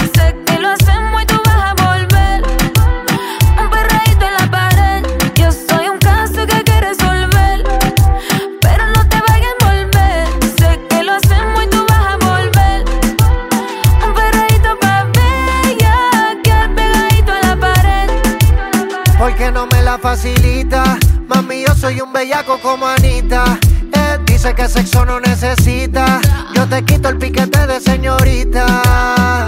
Facilita. 19.97 20.97
Mami, 21.27 21.65
yo 21.67 21.75
soy 21.75 22.01
un 22.01 22.13
bellaco 22.13 22.59
como 22.59 22.87
Anita. 22.87 23.59
Eh, 23.93 24.19
dice 24.25 24.53
que 24.53 24.67
sexo 24.67 25.05
no 25.05 25.19
necesita. 25.19 26.19
Yo 26.53 26.67
te 26.67 26.83
quito 26.83 27.09
el 27.09 27.17
piquete 27.17 27.67
de 27.67 27.79
señorita. 27.79 29.47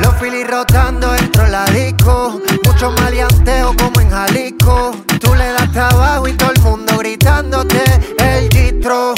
Los 0.00 0.14
filis 0.16 0.46
rotando 0.48 1.12
dentro 1.12 1.44
de 1.44 1.50
la 1.50 1.64
disco. 1.66 2.40
Mucho 2.64 2.90
maleanteo 2.92 3.74
como 3.76 4.00
en 4.00 4.10
Jalisco. 4.10 4.92
Tú 5.20 5.34
le 5.34 5.52
das 5.52 5.70
trabajo 5.72 6.28
y 6.28 6.32
todo 6.32 6.52
el 6.52 6.62
mundo 6.62 6.98
gritándote. 6.98 7.82
El 8.18 8.48
gistro, 8.50 9.14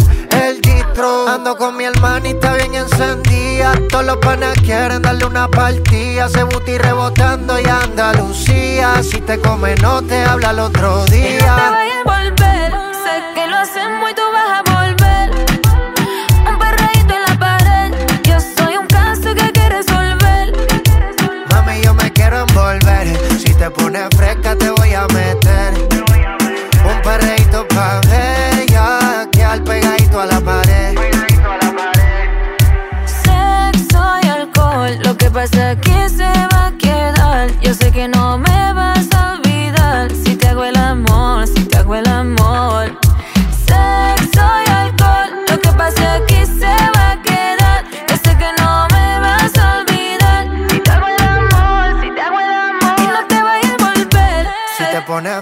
Ando 1.01 1.57
con 1.57 1.77
mi 1.77 1.85
hermanita 1.85 2.55
bien 2.55 2.75
encendida. 2.75 3.73
Todos 3.89 4.05
los 4.05 4.17
panas 4.17 4.59
quieren 4.59 5.01
darle 5.01 5.27
una 5.27 5.47
partida. 5.47 6.29
Se 6.29 6.43
buti 6.43 6.77
rebotando 6.77 7.57
y 7.61 7.65
Andalucía. 7.67 9.01
Si 9.05 9.21
te 9.21 9.39
come, 9.39 9.77
no 9.77 10.03
te 10.03 10.25
habla 10.25 10.51
el 10.51 10.59
otro 10.59 10.97
Y 10.97 10.99
no 10.99 11.05
te 11.05 11.17
día. 11.17 11.55
vayas 11.55 11.99
a 12.05 12.19
volver. 12.19 12.73
Sé 13.05 13.23
que 13.33 13.47
lo 13.47 13.57
hacemos 13.59 14.11
y 14.11 14.15
tú 14.15 14.23
vas 14.33 14.59
a 14.59 14.63
volver. 14.75 15.31
Un 16.51 16.59
perreíto 16.59 17.15
en 17.15 17.23
la 17.29 17.39
pared. 17.39 17.95
Yo 18.25 18.41
soy 18.41 18.77
un 18.77 18.87
caso 18.89 19.35
que 19.37 19.53
que 19.53 19.69
resolver. 19.69 20.53
Mami, 21.51 21.81
yo 21.81 21.95
me 21.95 22.13
quiero 22.13 22.41
envolver. 22.41 23.17
Si 23.39 23.55
te 23.55 23.71
pones 23.71 24.09
fresca, 24.17 24.57
te 24.57 24.69
voy 24.71 24.95
a 24.95 25.07
meter. 25.07 25.75
Un 26.85 27.03
perreíto 27.03 27.69
pa' 27.69 28.01
bella. 28.01 28.28
Yo 37.69 37.75
sé 37.75 37.93
que 37.93 38.09
no 38.09 38.39
me 38.39 38.73
vas 38.73 39.07
a 39.15 39.35
olvidar. 39.35 40.11
Si 40.11 40.35
te 40.37 40.49
hago 40.49 40.65
el 40.65 40.75
amor, 40.75 41.47
si 41.47 41.67
te 41.67 41.77
hago 41.77 41.97
el 41.97 42.09
amor. 42.09 42.99
Sexo 43.67 44.41
y 44.67 44.71
alcohol. 44.71 45.45
Lo 45.51 45.61
que 45.61 45.69
pasa 45.77 46.15
aquí 46.15 46.47
se 46.47 46.75
va 46.97 47.11
a 47.11 47.23
quedar. 47.23 47.85
Yo 48.09 48.17
sé 48.25 48.39
que 48.39 48.51
no 48.59 48.87
me 48.91 49.21
vas 49.21 49.55
a 49.59 49.81
olvidar. 49.81 50.47
Si 50.71 50.81
te 50.81 50.91
hago 50.91 51.09
el 51.09 51.23
amor, 51.23 52.01
si 52.01 52.11
te 52.11 52.23
hago 52.23 52.39
el 52.41 52.51
amor. 52.51 53.01
Y 53.01 53.07
no 53.07 53.27
te 53.29 53.43
vayas 53.43 53.75
a 53.75 53.85
volver. 53.85 54.47
Si 54.79 54.85
te 54.85 55.03
pones 55.03 55.39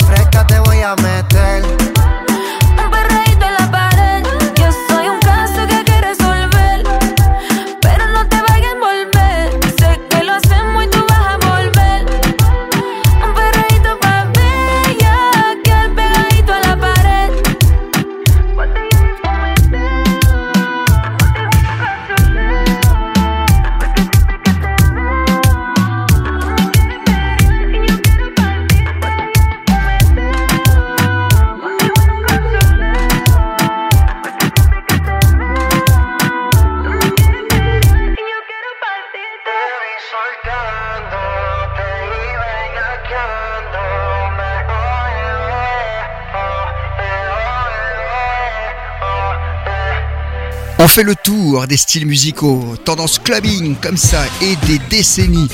On 50.87 50.89
fait 50.89 51.03
le 51.03 51.17
tour 51.17 51.67
des 51.67 51.77
styles 51.77 52.07
musicaux, 52.07 52.77
tendance 52.85 53.19
clubbing 53.19 53.75
comme 53.75 53.97
ça 53.97 54.25
et 54.41 54.55
des 54.69 54.79
décennies. 54.89 55.49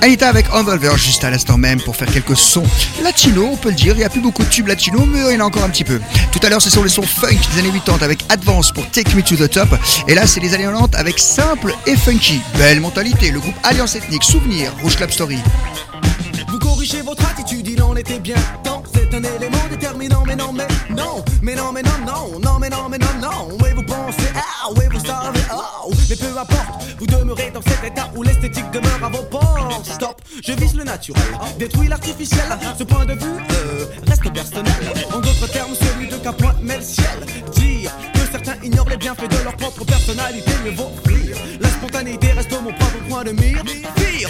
Anita 0.00 0.28
avec 0.28 0.52
Envolver 0.52 0.96
juste 0.96 1.22
à 1.22 1.30
l'instant 1.30 1.56
même 1.56 1.80
pour 1.80 1.94
faire 1.94 2.08
quelques 2.08 2.36
sons 2.36 2.64
latino, 3.00 3.50
on 3.52 3.56
peut 3.56 3.68
le 3.68 3.76
dire. 3.76 3.94
Il 3.94 3.98
n'y 3.98 4.04
a 4.04 4.08
plus 4.08 4.20
beaucoup 4.20 4.42
de 4.42 4.48
tubes 4.48 4.66
latino, 4.66 5.06
mais 5.06 5.20
il 5.20 5.34
y 5.34 5.36
en 5.36 5.44
a 5.44 5.44
encore 5.44 5.62
un 5.62 5.68
petit 5.68 5.84
peu. 5.84 6.00
Tout 6.32 6.40
à 6.42 6.48
l'heure, 6.48 6.60
ce 6.60 6.68
sont 6.68 6.82
les 6.82 6.88
sons 6.88 7.02
funk 7.02 7.38
des 7.54 7.60
années 7.60 7.70
80 7.70 7.98
avec 8.04 8.24
Advance 8.28 8.72
pour 8.72 8.84
Take 8.90 9.14
Me 9.14 9.22
to 9.22 9.36
the 9.36 9.48
Top. 9.48 9.68
Et 10.08 10.16
là, 10.16 10.26
c'est 10.26 10.40
les 10.40 10.52
années 10.52 10.64
90 10.64 10.98
avec 10.98 11.20
Simple 11.20 11.72
et 11.86 11.94
Funky. 11.94 12.40
Belle 12.58 12.80
mentalité, 12.80 13.30
le 13.30 13.38
groupe 13.38 13.54
Alliance 13.62 13.94
Ethnique, 13.94 14.24
Souvenir, 14.24 14.72
Rouge 14.82 14.96
Club 14.96 15.12
Story. 15.12 15.38
Vous 16.52 16.58
corrigez 16.58 17.00
votre 17.00 17.26
attitude, 17.30 17.66
il 17.66 17.82
en 17.82 17.96
était 17.96 18.18
bien 18.18 18.36
temps. 18.62 18.82
C'est 18.92 19.14
un 19.14 19.22
élément 19.22 19.66
déterminant, 19.70 20.22
mais 20.26 20.36
non, 20.36 20.52
mais 20.52 20.66
non, 20.90 21.24
mais 21.40 21.54
non, 21.54 21.72
mais 21.72 21.82
non, 21.82 21.90
non, 22.06 22.38
non, 22.40 22.58
mais 22.60 22.68
non, 22.68 22.90
mais 22.90 22.98
non, 22.98 23.06
non. 23.22 23.56
Oui, 23.62 23.70
vous 23.74 23.82
pensez, 23.82 24.28
ah, 24.36 24.68
oui, 24.76 24.84
vous 24.92 25.00
savez, 25.00 25.40
oh, 25.50 25.90
mais 26.10 26.16
peu 26.16 26.38
importe, 26.38 26.84
vous 26.98 27.06
demeurez 27.06 27.50
dans 27.54 27.62
cet 27.62 27.82
état 27.84 28.10
où 28.14 28.22
l'esthétique 28.22 28.70
demeure 28.70 29.02
à 29.02 29.08
vos 29.08 29.22
portes. 29.22 29.86
Stop, 29.86 30.20
je 30.44 30.52
vise 30.52 30.74
le 30.74 30.84
naturel, 30.84 31.22
détruis 31.58 31.88
l'artificiel. 31.88 32.44
Ce 32.78 32.84
point 32.84 33.06
de 33.06 33.14
vue 33.14 33.40
euh, 33.50 33.86
reste 34.06 34.30
personnel. 34.30 34.74
En 35.10 35.20
d'autres 35.20 35.50
termes, 35.50 35.74
celui 35.74 36.08
de 36.08 36.16
qu'un 36.16 36.34
point 36.34 36.54
le 36.62 36.82
ciel. 36.82 37.06
Dire 37.54 37.90
que 38.12 38.30
certains 38.30 38.62
ignorent 38.62 38.90
les 38.90 38.98
bienfaits 38.98 39.30
de 39.30 39.42
leur 39.42 39.56
propre 39.56 39.86
personnalité, 39.86 40.50
mieux 40.66 40.72
vaut 40.72 40.92
rire. 41.06 41.36
La 41.62 41.68
spontanéité 41.70 42.32
reste 42.32 42.52
mon 42.52 42.74
propre 42.74 42.98
point 43.08 43.24
de 43.24 43.30
mire. 43.30 43.64
Pire, 43.96 44.28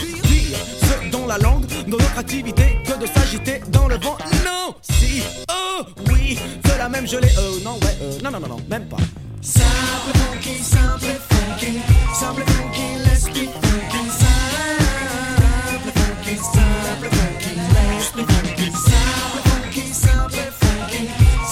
dont 1.13 1.27
la 1.27 1.39
langue, 1.39 1.67
dans 1.87 1.99
notre 1.99 2.19
activité, 2.19 2.79
que 2.85 2.99
de 2.99 3.07
s'agiter 3.07 3.61
dans 3.69 3.87
le 3.87 3.97
vent. 3.97 4.17
Non, 4.45 4.75
si, 4.81 5.23
oh, 5.51 5.83
oui, 6.11 6.39
cela 6.67 6.89
même 6.89 7.07
je 7.07 7.19
l'ai, 7.19 7.29
euh, 7.39 7.61
non, 7.63 7.75
ouais, 7.75 7.97
euh, 8.03 8.19
non, 8.25 8.31
non, 8.31 8.41
non, 8.41 8.49
non, 8.49 8.57
même 8.69 8.89
pas. 8.89 8.97
Simple 9.43 10.19
funky, 10.19 10.57
simple 10.59 11.15
funky, 11.29 11.81
simple 12.15 12.45
funky, 12.47 12.97
let's 13.05 13.27
be 13.27 13.47
funky. 13.61 14.11
Simple 14.19 15.93
funky, 15.95 16.37
simple 16.37 17.11
funky, 17.17 17.53
let's 17.75 18.13
be 18.17 18.23
funky. 18.25 18.71
Simple 18.73 19.43
funky, 19.49 19.85
simple 19.93 20.53
funky, 20.61 21.03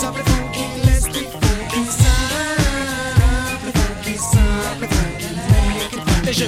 simple 0.00 0.24
funky, 0.24 0.64
let's 0.86 1.06
be 1.06 1.22
funky. 1.28 1.82
Simple 2.00 3.72
funky, 3.76 4.14
simple 4.16 4.88
funky, 4.88 5.30
make 5.50 5.92
it 5.92 6.00
funky. 6.08 6.28
Et 6.30 6.32
je 6.32 6.46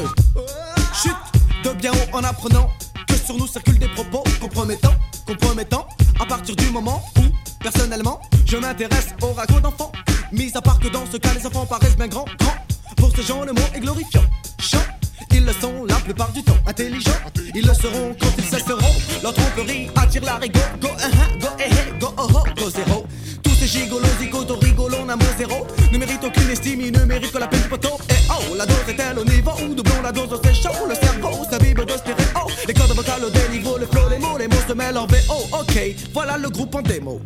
chute 0.94 1.24
de 1.64 1.70
bien 1.74 1.92
haut 1.92 2.16
en 2.16 2.24
apprenant 2.24 2.70
sur 3.24 3.36
nous 3.36 3.46
circulent 3.46 3.78
des 3.78 3.88
propos 3.88 4.24
compromettants, 4.40 4.94
compromettants. 5.26 5.86
À 6.20 6.26
partir 6.26 6.56
du 6.56 6.70
moment 6.70 7.02
où, 7.18 7.22
personnellement, 7.60 8.20
je 8.46 8.56
m'intéresse 8.56 9.08
au 9.22 9.32
ragot 9.32 9.60
d'enfants. 9.60 9.92
Mis 10.32 10.50
à 10.54 10.60
part 10.60 10.78
que 10.78 10.88
dans 10.88 11.04
ce 11.10 11.16
cas, 11.16 11.30
les 11.34 11.46
enfants 11.46 11.66
paraissent 11.66 11.96
bien 11.96 12.08
grands, 12.08 12.24
grands. 12.38 12.56
Pour 12.96 13.14
ces 13.14 13.22
gens, 13.22 13.44
le 13.44 13.52
mot 13.52 13.62
est 13.74 13.80
glorifiant. 13.80 14.24
Chant, 14.58 14.78
ils 15.32 15.44
le 15.44 15.52
sont 15.52 15.84
la 15.88 15.96
plupart 15.96 16.32
du 16.32 16.42
temps. 16.42 16.56
Intelligents, 16.66 17.10
ils 17.54 17.66
le 17.66 17.74
seront 17.74 18.14
quand 18.20 18.32
ils 18.38 18.44
cesseront. 18.44 18.94
Leur 19.22 19.34
tromperie 19.34 19.88
attire 19.96 20.24
la 20.24 20.36
rigo. 20.36 20.60
Go, 20.80 20.88
uh, 20.88 20.90
uh, 20.90 21.38
go, 21.40 21.48
eh, 21.58 21.70
eh, 21.70 21.98
go, 21.98 22.14
oh, 22.16 22.26
oh, 22.34 22.44
go, 22.56 22.70
zéro. 22.70 23.06
Tous 23.42 23.54
ces 23.54 23.66
gigolos, 23.66 24.06
zigotos, 24.20 24.58
rigolons, 24.60 25.06
mot 25.06 25.24
zéro. 25.38 25.66
Ne 25.92 25.98
méritent 25.98 26.24
aucune 26.24 26.50
estime, 26.50 26.80
ils 26.80 26.92
ne 26.92 27.04
méritent 27.04 27.32
que 27.32 27.38
la 27.38 27.48
peine 27.48 27.62
du 27.62 27.68
poteau. 27.68 27.91
Voilà 36.12 36.36
le 36.36 36.50
groupe 36.50 36.74
en 36.74 36.82
démo. 36.82 37.20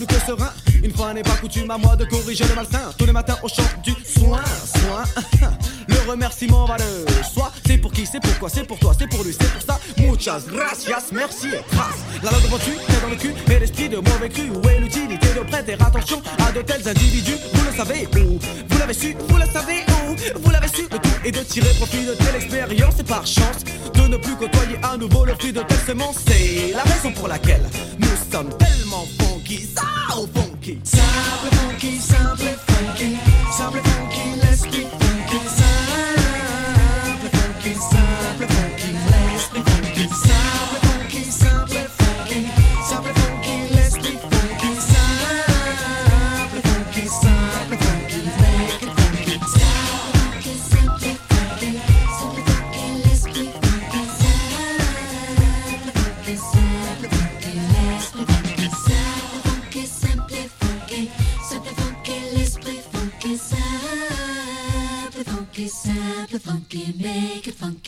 plus 0.00 0.18
que 0.18 0.26
serein. 0.26 0.50
Une 0.82 0.92
fois 0.92 1.12
n'est 1.12 1.22
pas 1.22 1.36
coutume 1.40 1.70
à 1.70 1.76
moi 1.76 1.96
de 1.96 2.04
corriger 2.04 2.44
le 2.44 2.54
malsain. 2.54 2.92
Tous 2.96 3.04
les 3.04 3.12
matins 3.12 3.36
au 3.42 3.48
chant 3.48 3.62
du 3.82 3.92
soin, 4.04 4.40
soin. 4.64 5.04
Le 5.88 6.10
remerciement 6.10 6.66
va 6.66 6.76
le 6.78 7.24
soi. 7.24 7.50
C'est 7.66 7.76
pour 7.78 7.92
qui, 7.92 8.06
c'est 8.06 8.20
pourquoi, 8.20 8.48
c'est 8.48 8.64
pour 8.64 8.78
toi, 8.78 8.92
c'est 8.96 9.08
pour 9.08 9.24
lui, 9.24 9.36
c'est 9.38 9.52
pour 9.52 9.62
ça. 9.62 9.80
Muchas 9.98 10.42
gracias, 10.46 11.12
merci 11.12 11.48
et 11.48 11.62
trace. 11.74 11.98
La 12.22 12.30
langue 12.30 12.42
devant 12.42 12.58
tu, 12.58 12.70
t'es 12.70 13.00
dans 13.02 13.08
le 13.08 13.16
cul, 13.16 13.34
mais 13.48 13.58
l'esprit 13.58 13.88
de 13.88 13.96
mauvais 13.96 14.28
cru. 14.28 14.50
Où 14.50 14.68
est 14.68 14.78
l'utilité 14.78 15.26
de 15.34 15.40
prêter 15.40 15.74
attention 15.74 16.22
à 16.46 16.52
de 16.52 16.62
tels 16.62 16.88
individus? 16.88 17.36
Vous 17.52 17.64
le 17.64 17.76
savez 17.76 18.08
où? 18.16 18.38
Vous 18.68 18.78
l'avez 18.78 18.94
su, 18.94 19.16
vous 19.28 19.36
le 19.36 19.46
savez 19.46 19.84
où? 19.88 20.38
Vous 20.40 20.50
l'avez 20.50 20.68
su, 20.68 20.82
le 20.82 20.98
tout 20.98 21.10
est 21.24 21.32
de 21.32 21.40
tirer 21.40 21.74
profit 21.74 22.04
de 22.04 22.14
telle 22.14 22.36
expérience 22.36 22.94
et 23.00 23.04
par 23.04 23.26
chance 23.26 23.64
de 23.94 24.02
ne 24.02 24.16
plus 24.16 24.36
côtoyer 24.36 24.76
à 24.82 24.96
nouveau 24.96 25.24
le 25.24 25.34
fruit 25.34 25.52
de 25.52 25.62
telle 25.62 25.78
semence. 25.86 26.16
C'est 26.26 26.72
la 26.72 26.82
raison 26.82 27.12
pour 27.12 27.28
laquelle 27.28 27.62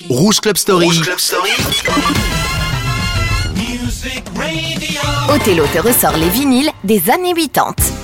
Rouge 0.08 0.40
Club 0.40 0.56
Story. 0.56 0.86
Rouge 0.86 1.00
Club 1.02 1.18
Story. 1.18 1.50
Othello 5.28 5.64
te 5.72 5.78
ressort 5.78 6.16
les 6.16 6.28
vinyles 6.28 6.70
des 6.84 7.10
années 7.10 7.34
80. 7.34 8.01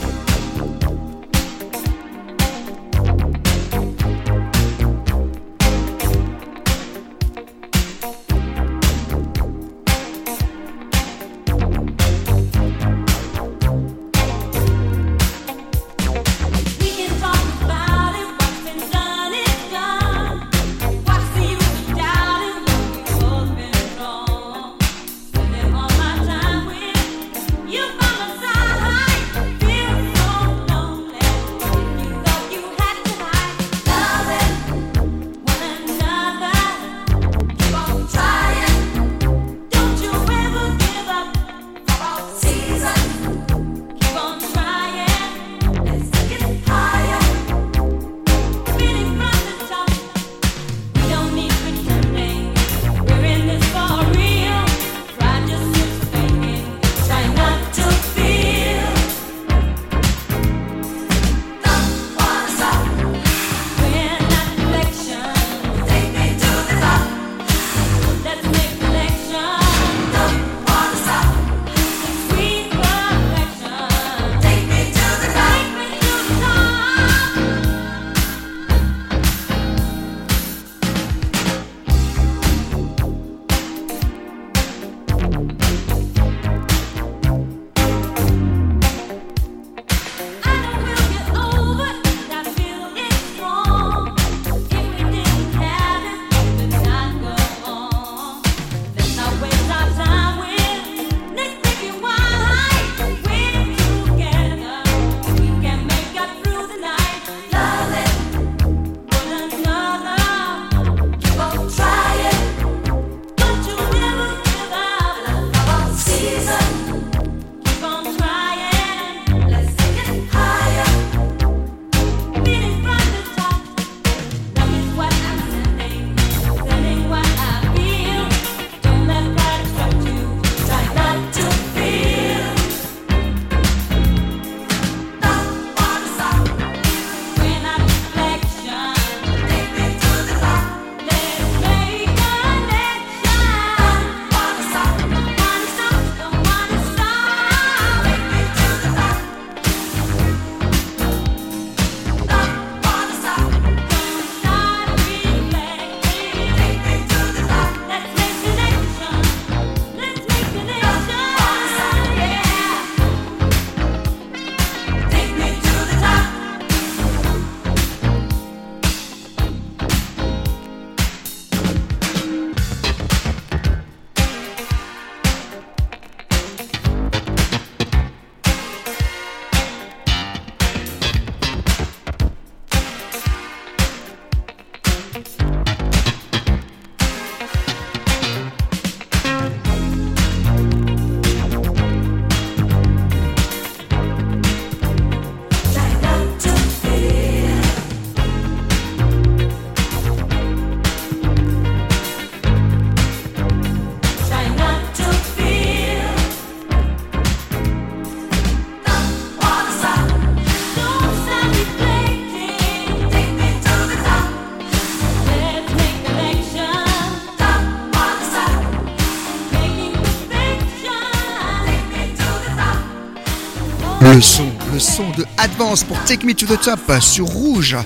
le 224.19 224.23
son, 224.23 224.47
le 224.73 224.81
son 224.81 225.09
de 225.17 225.25
Advance 225.37 225.85
pour 225.85 225.97
Take 226.03 226.27
Me 226.27 226.35
to 226.35 226.45
the 226.45 226.61
Top 226.61 226.81
sur 227.01 227.25
Rouge. 227.27 227.77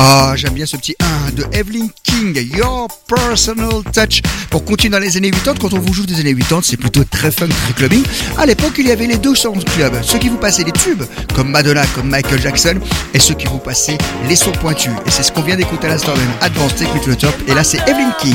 Ah, 0.00 0.32
j'aime 0.34 0.54
bien 0.54 0.66
ce 0.66 0.76
petit 0.76 0.96
1 1.28 1.30
de 1.30 1.44
Evelyn 1.52 1.86
King, 2.02 2.36
Your 2.56 2.88
Personal 3.06 3.84
Touch. 3.94 4.20
Pour 4.50 4.64
continuer 4.64 4.90
dans 4.90 4.98
les 4.98 5.16
années 5.16 5.30
80, 5.30 5.58
quand 5.60 5.74
on 5.74 5.78
vous 5.78 5.92
joue 5.92 6.06
des 6.06 6.18
années 6.18 6.34
80, 6.34 6.60
c'est 6.64 6.76
plutôt 6.76 7.04
très 7.04 7.30
fun, 7.30 7.46
très 7.46 7.72
clubbing. 7.74 8.02
À 8.36 8.46
l'époque, 8.46 8.74
il 8.78 8.88
y 8.88 8.90
avait 8.90 9.06
les 9.06 9.18
deux 9.18 9.36
sons 9.36 9.52
club, 9.76 9.96
ceux 10.02 10.18
qui 10.18 10.28
vous 10.28 10.38
passaient 10.38 10.64
les 10.64 10.72
tubes, 10.72 11.04
comme 11.36 11.52
Madonna, 11.52 11.86
comme 11.94 12.08
Michael 12.08 12.42
Jackson, 12.42 12.80
et 13.14 13.20
ceux 13.20 13.34
qui 13.34 13.46
vous 13.46 13.58
passaient 13.58 13.98
les 14.28 14.34
sons 14.34 14.50
pointus. 14.50 14.90
Et 15.06 15.10
c'est 15.10 15.22
ce 15.22 15.30
qu'on 15.30 15.42
vient 15.42 15.56
d'écouter 15.56 15.86
à 15.86 15.90
l'instant 15.90 16.16
même, 16.16 16.32
Advance 16.40 16.74
Take 16.74 16.92
Me 16.92 16.98
to 17.04 17.14
the 17.14 17.18
Top, 17.18 17.34
et 17.46 17.54
là 17.54 17.62
c'est 17.62 17.78
Evelyn 17.88 18.12
King. 18.20 18.34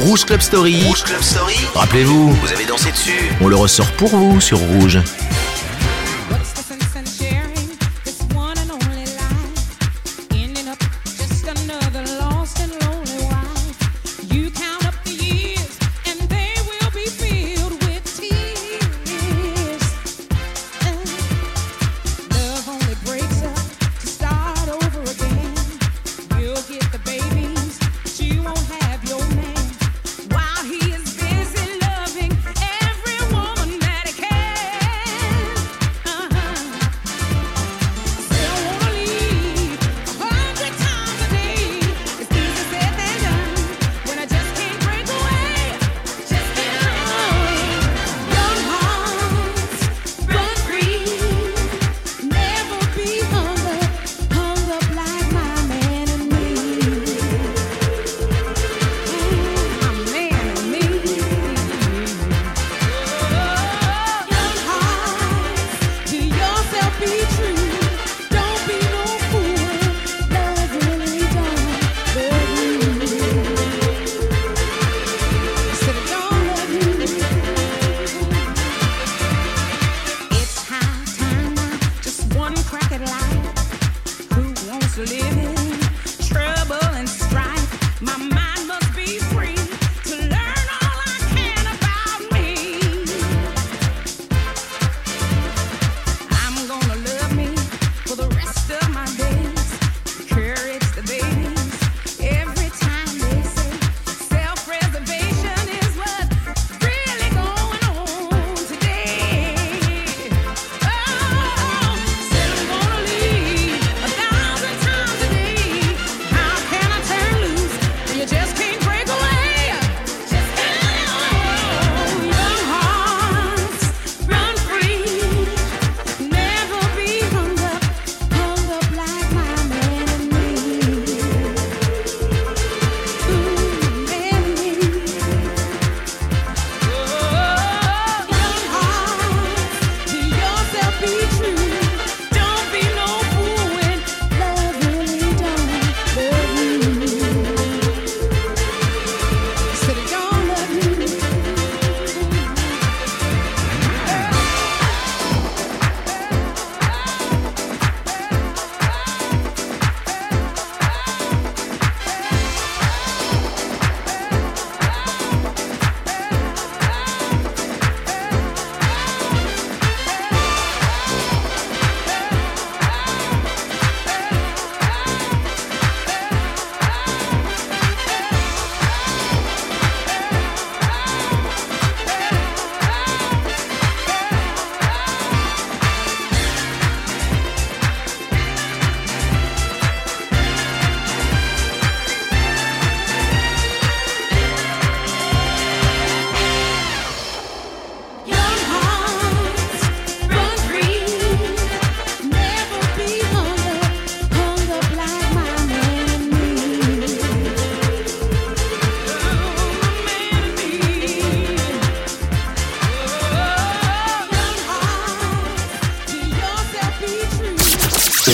Rouge 0.00 0.24
Club 0.24 0.40
Story. 0.40 0.82
Rouge 0.84 1.02
Club 1.02 1.22
Story. 1.22 1.56
Rappelez-vous. 1.74 2.36
On 3.40 3.48
le 3.48 3.56
ressort 3.56 3.90
pour 3.92 4.10
vous 4.10 4.40
sur 4.40 4.58
Rouge. 4.58 5.00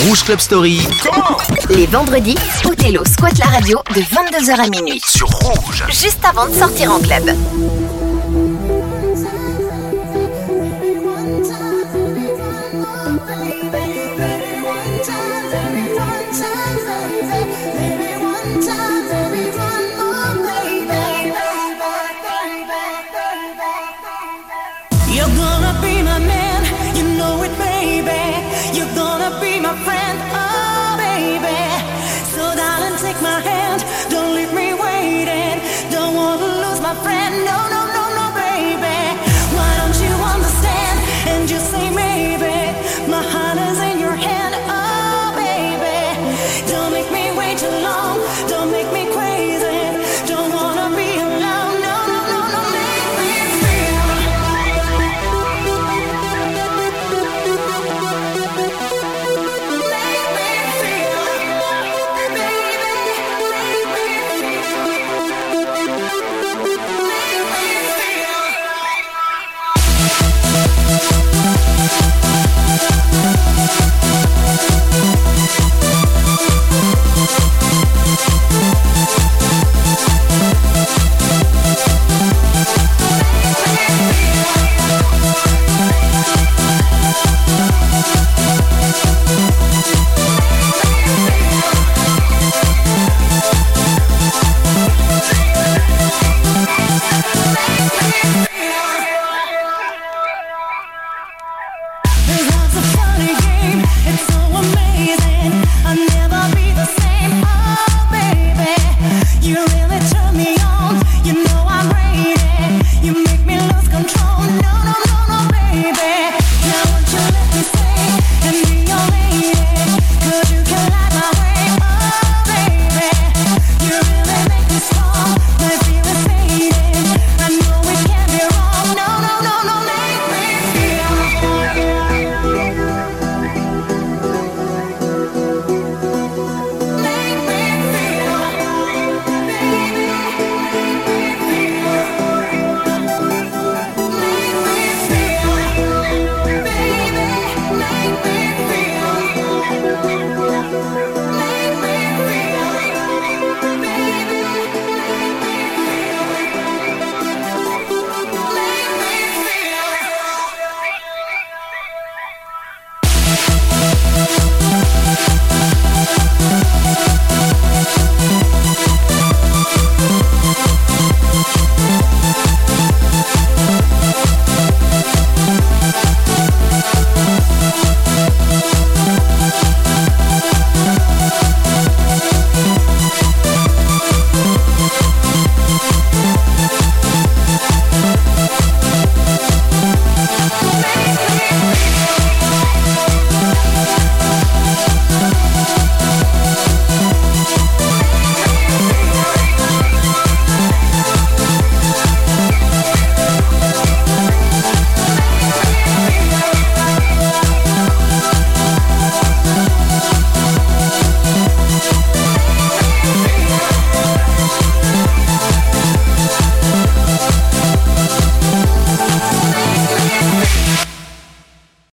Rouge 0.02 0.24
Club 0.24 0.40
Story. 0.40 0.80
Les 1.70 1.86
vendredis, 1.86 2.36
Othello 2.64 3.04
squatte 3.04 3.38
la 3.38 3.46
radio 3.46 3.80
de 3.94 4.00
22h 4.00 4.60
à 4.60 4.68
minuit. 4.68 5.00
Sur 5.06 5.28
Rouge. 5.28 5.84
Juste 5.88 6.24
avant 6.24 6.46
de 6.46 6.54
sortir 6.54 6.90
en 6.90 6.98
club. 6.98 7.30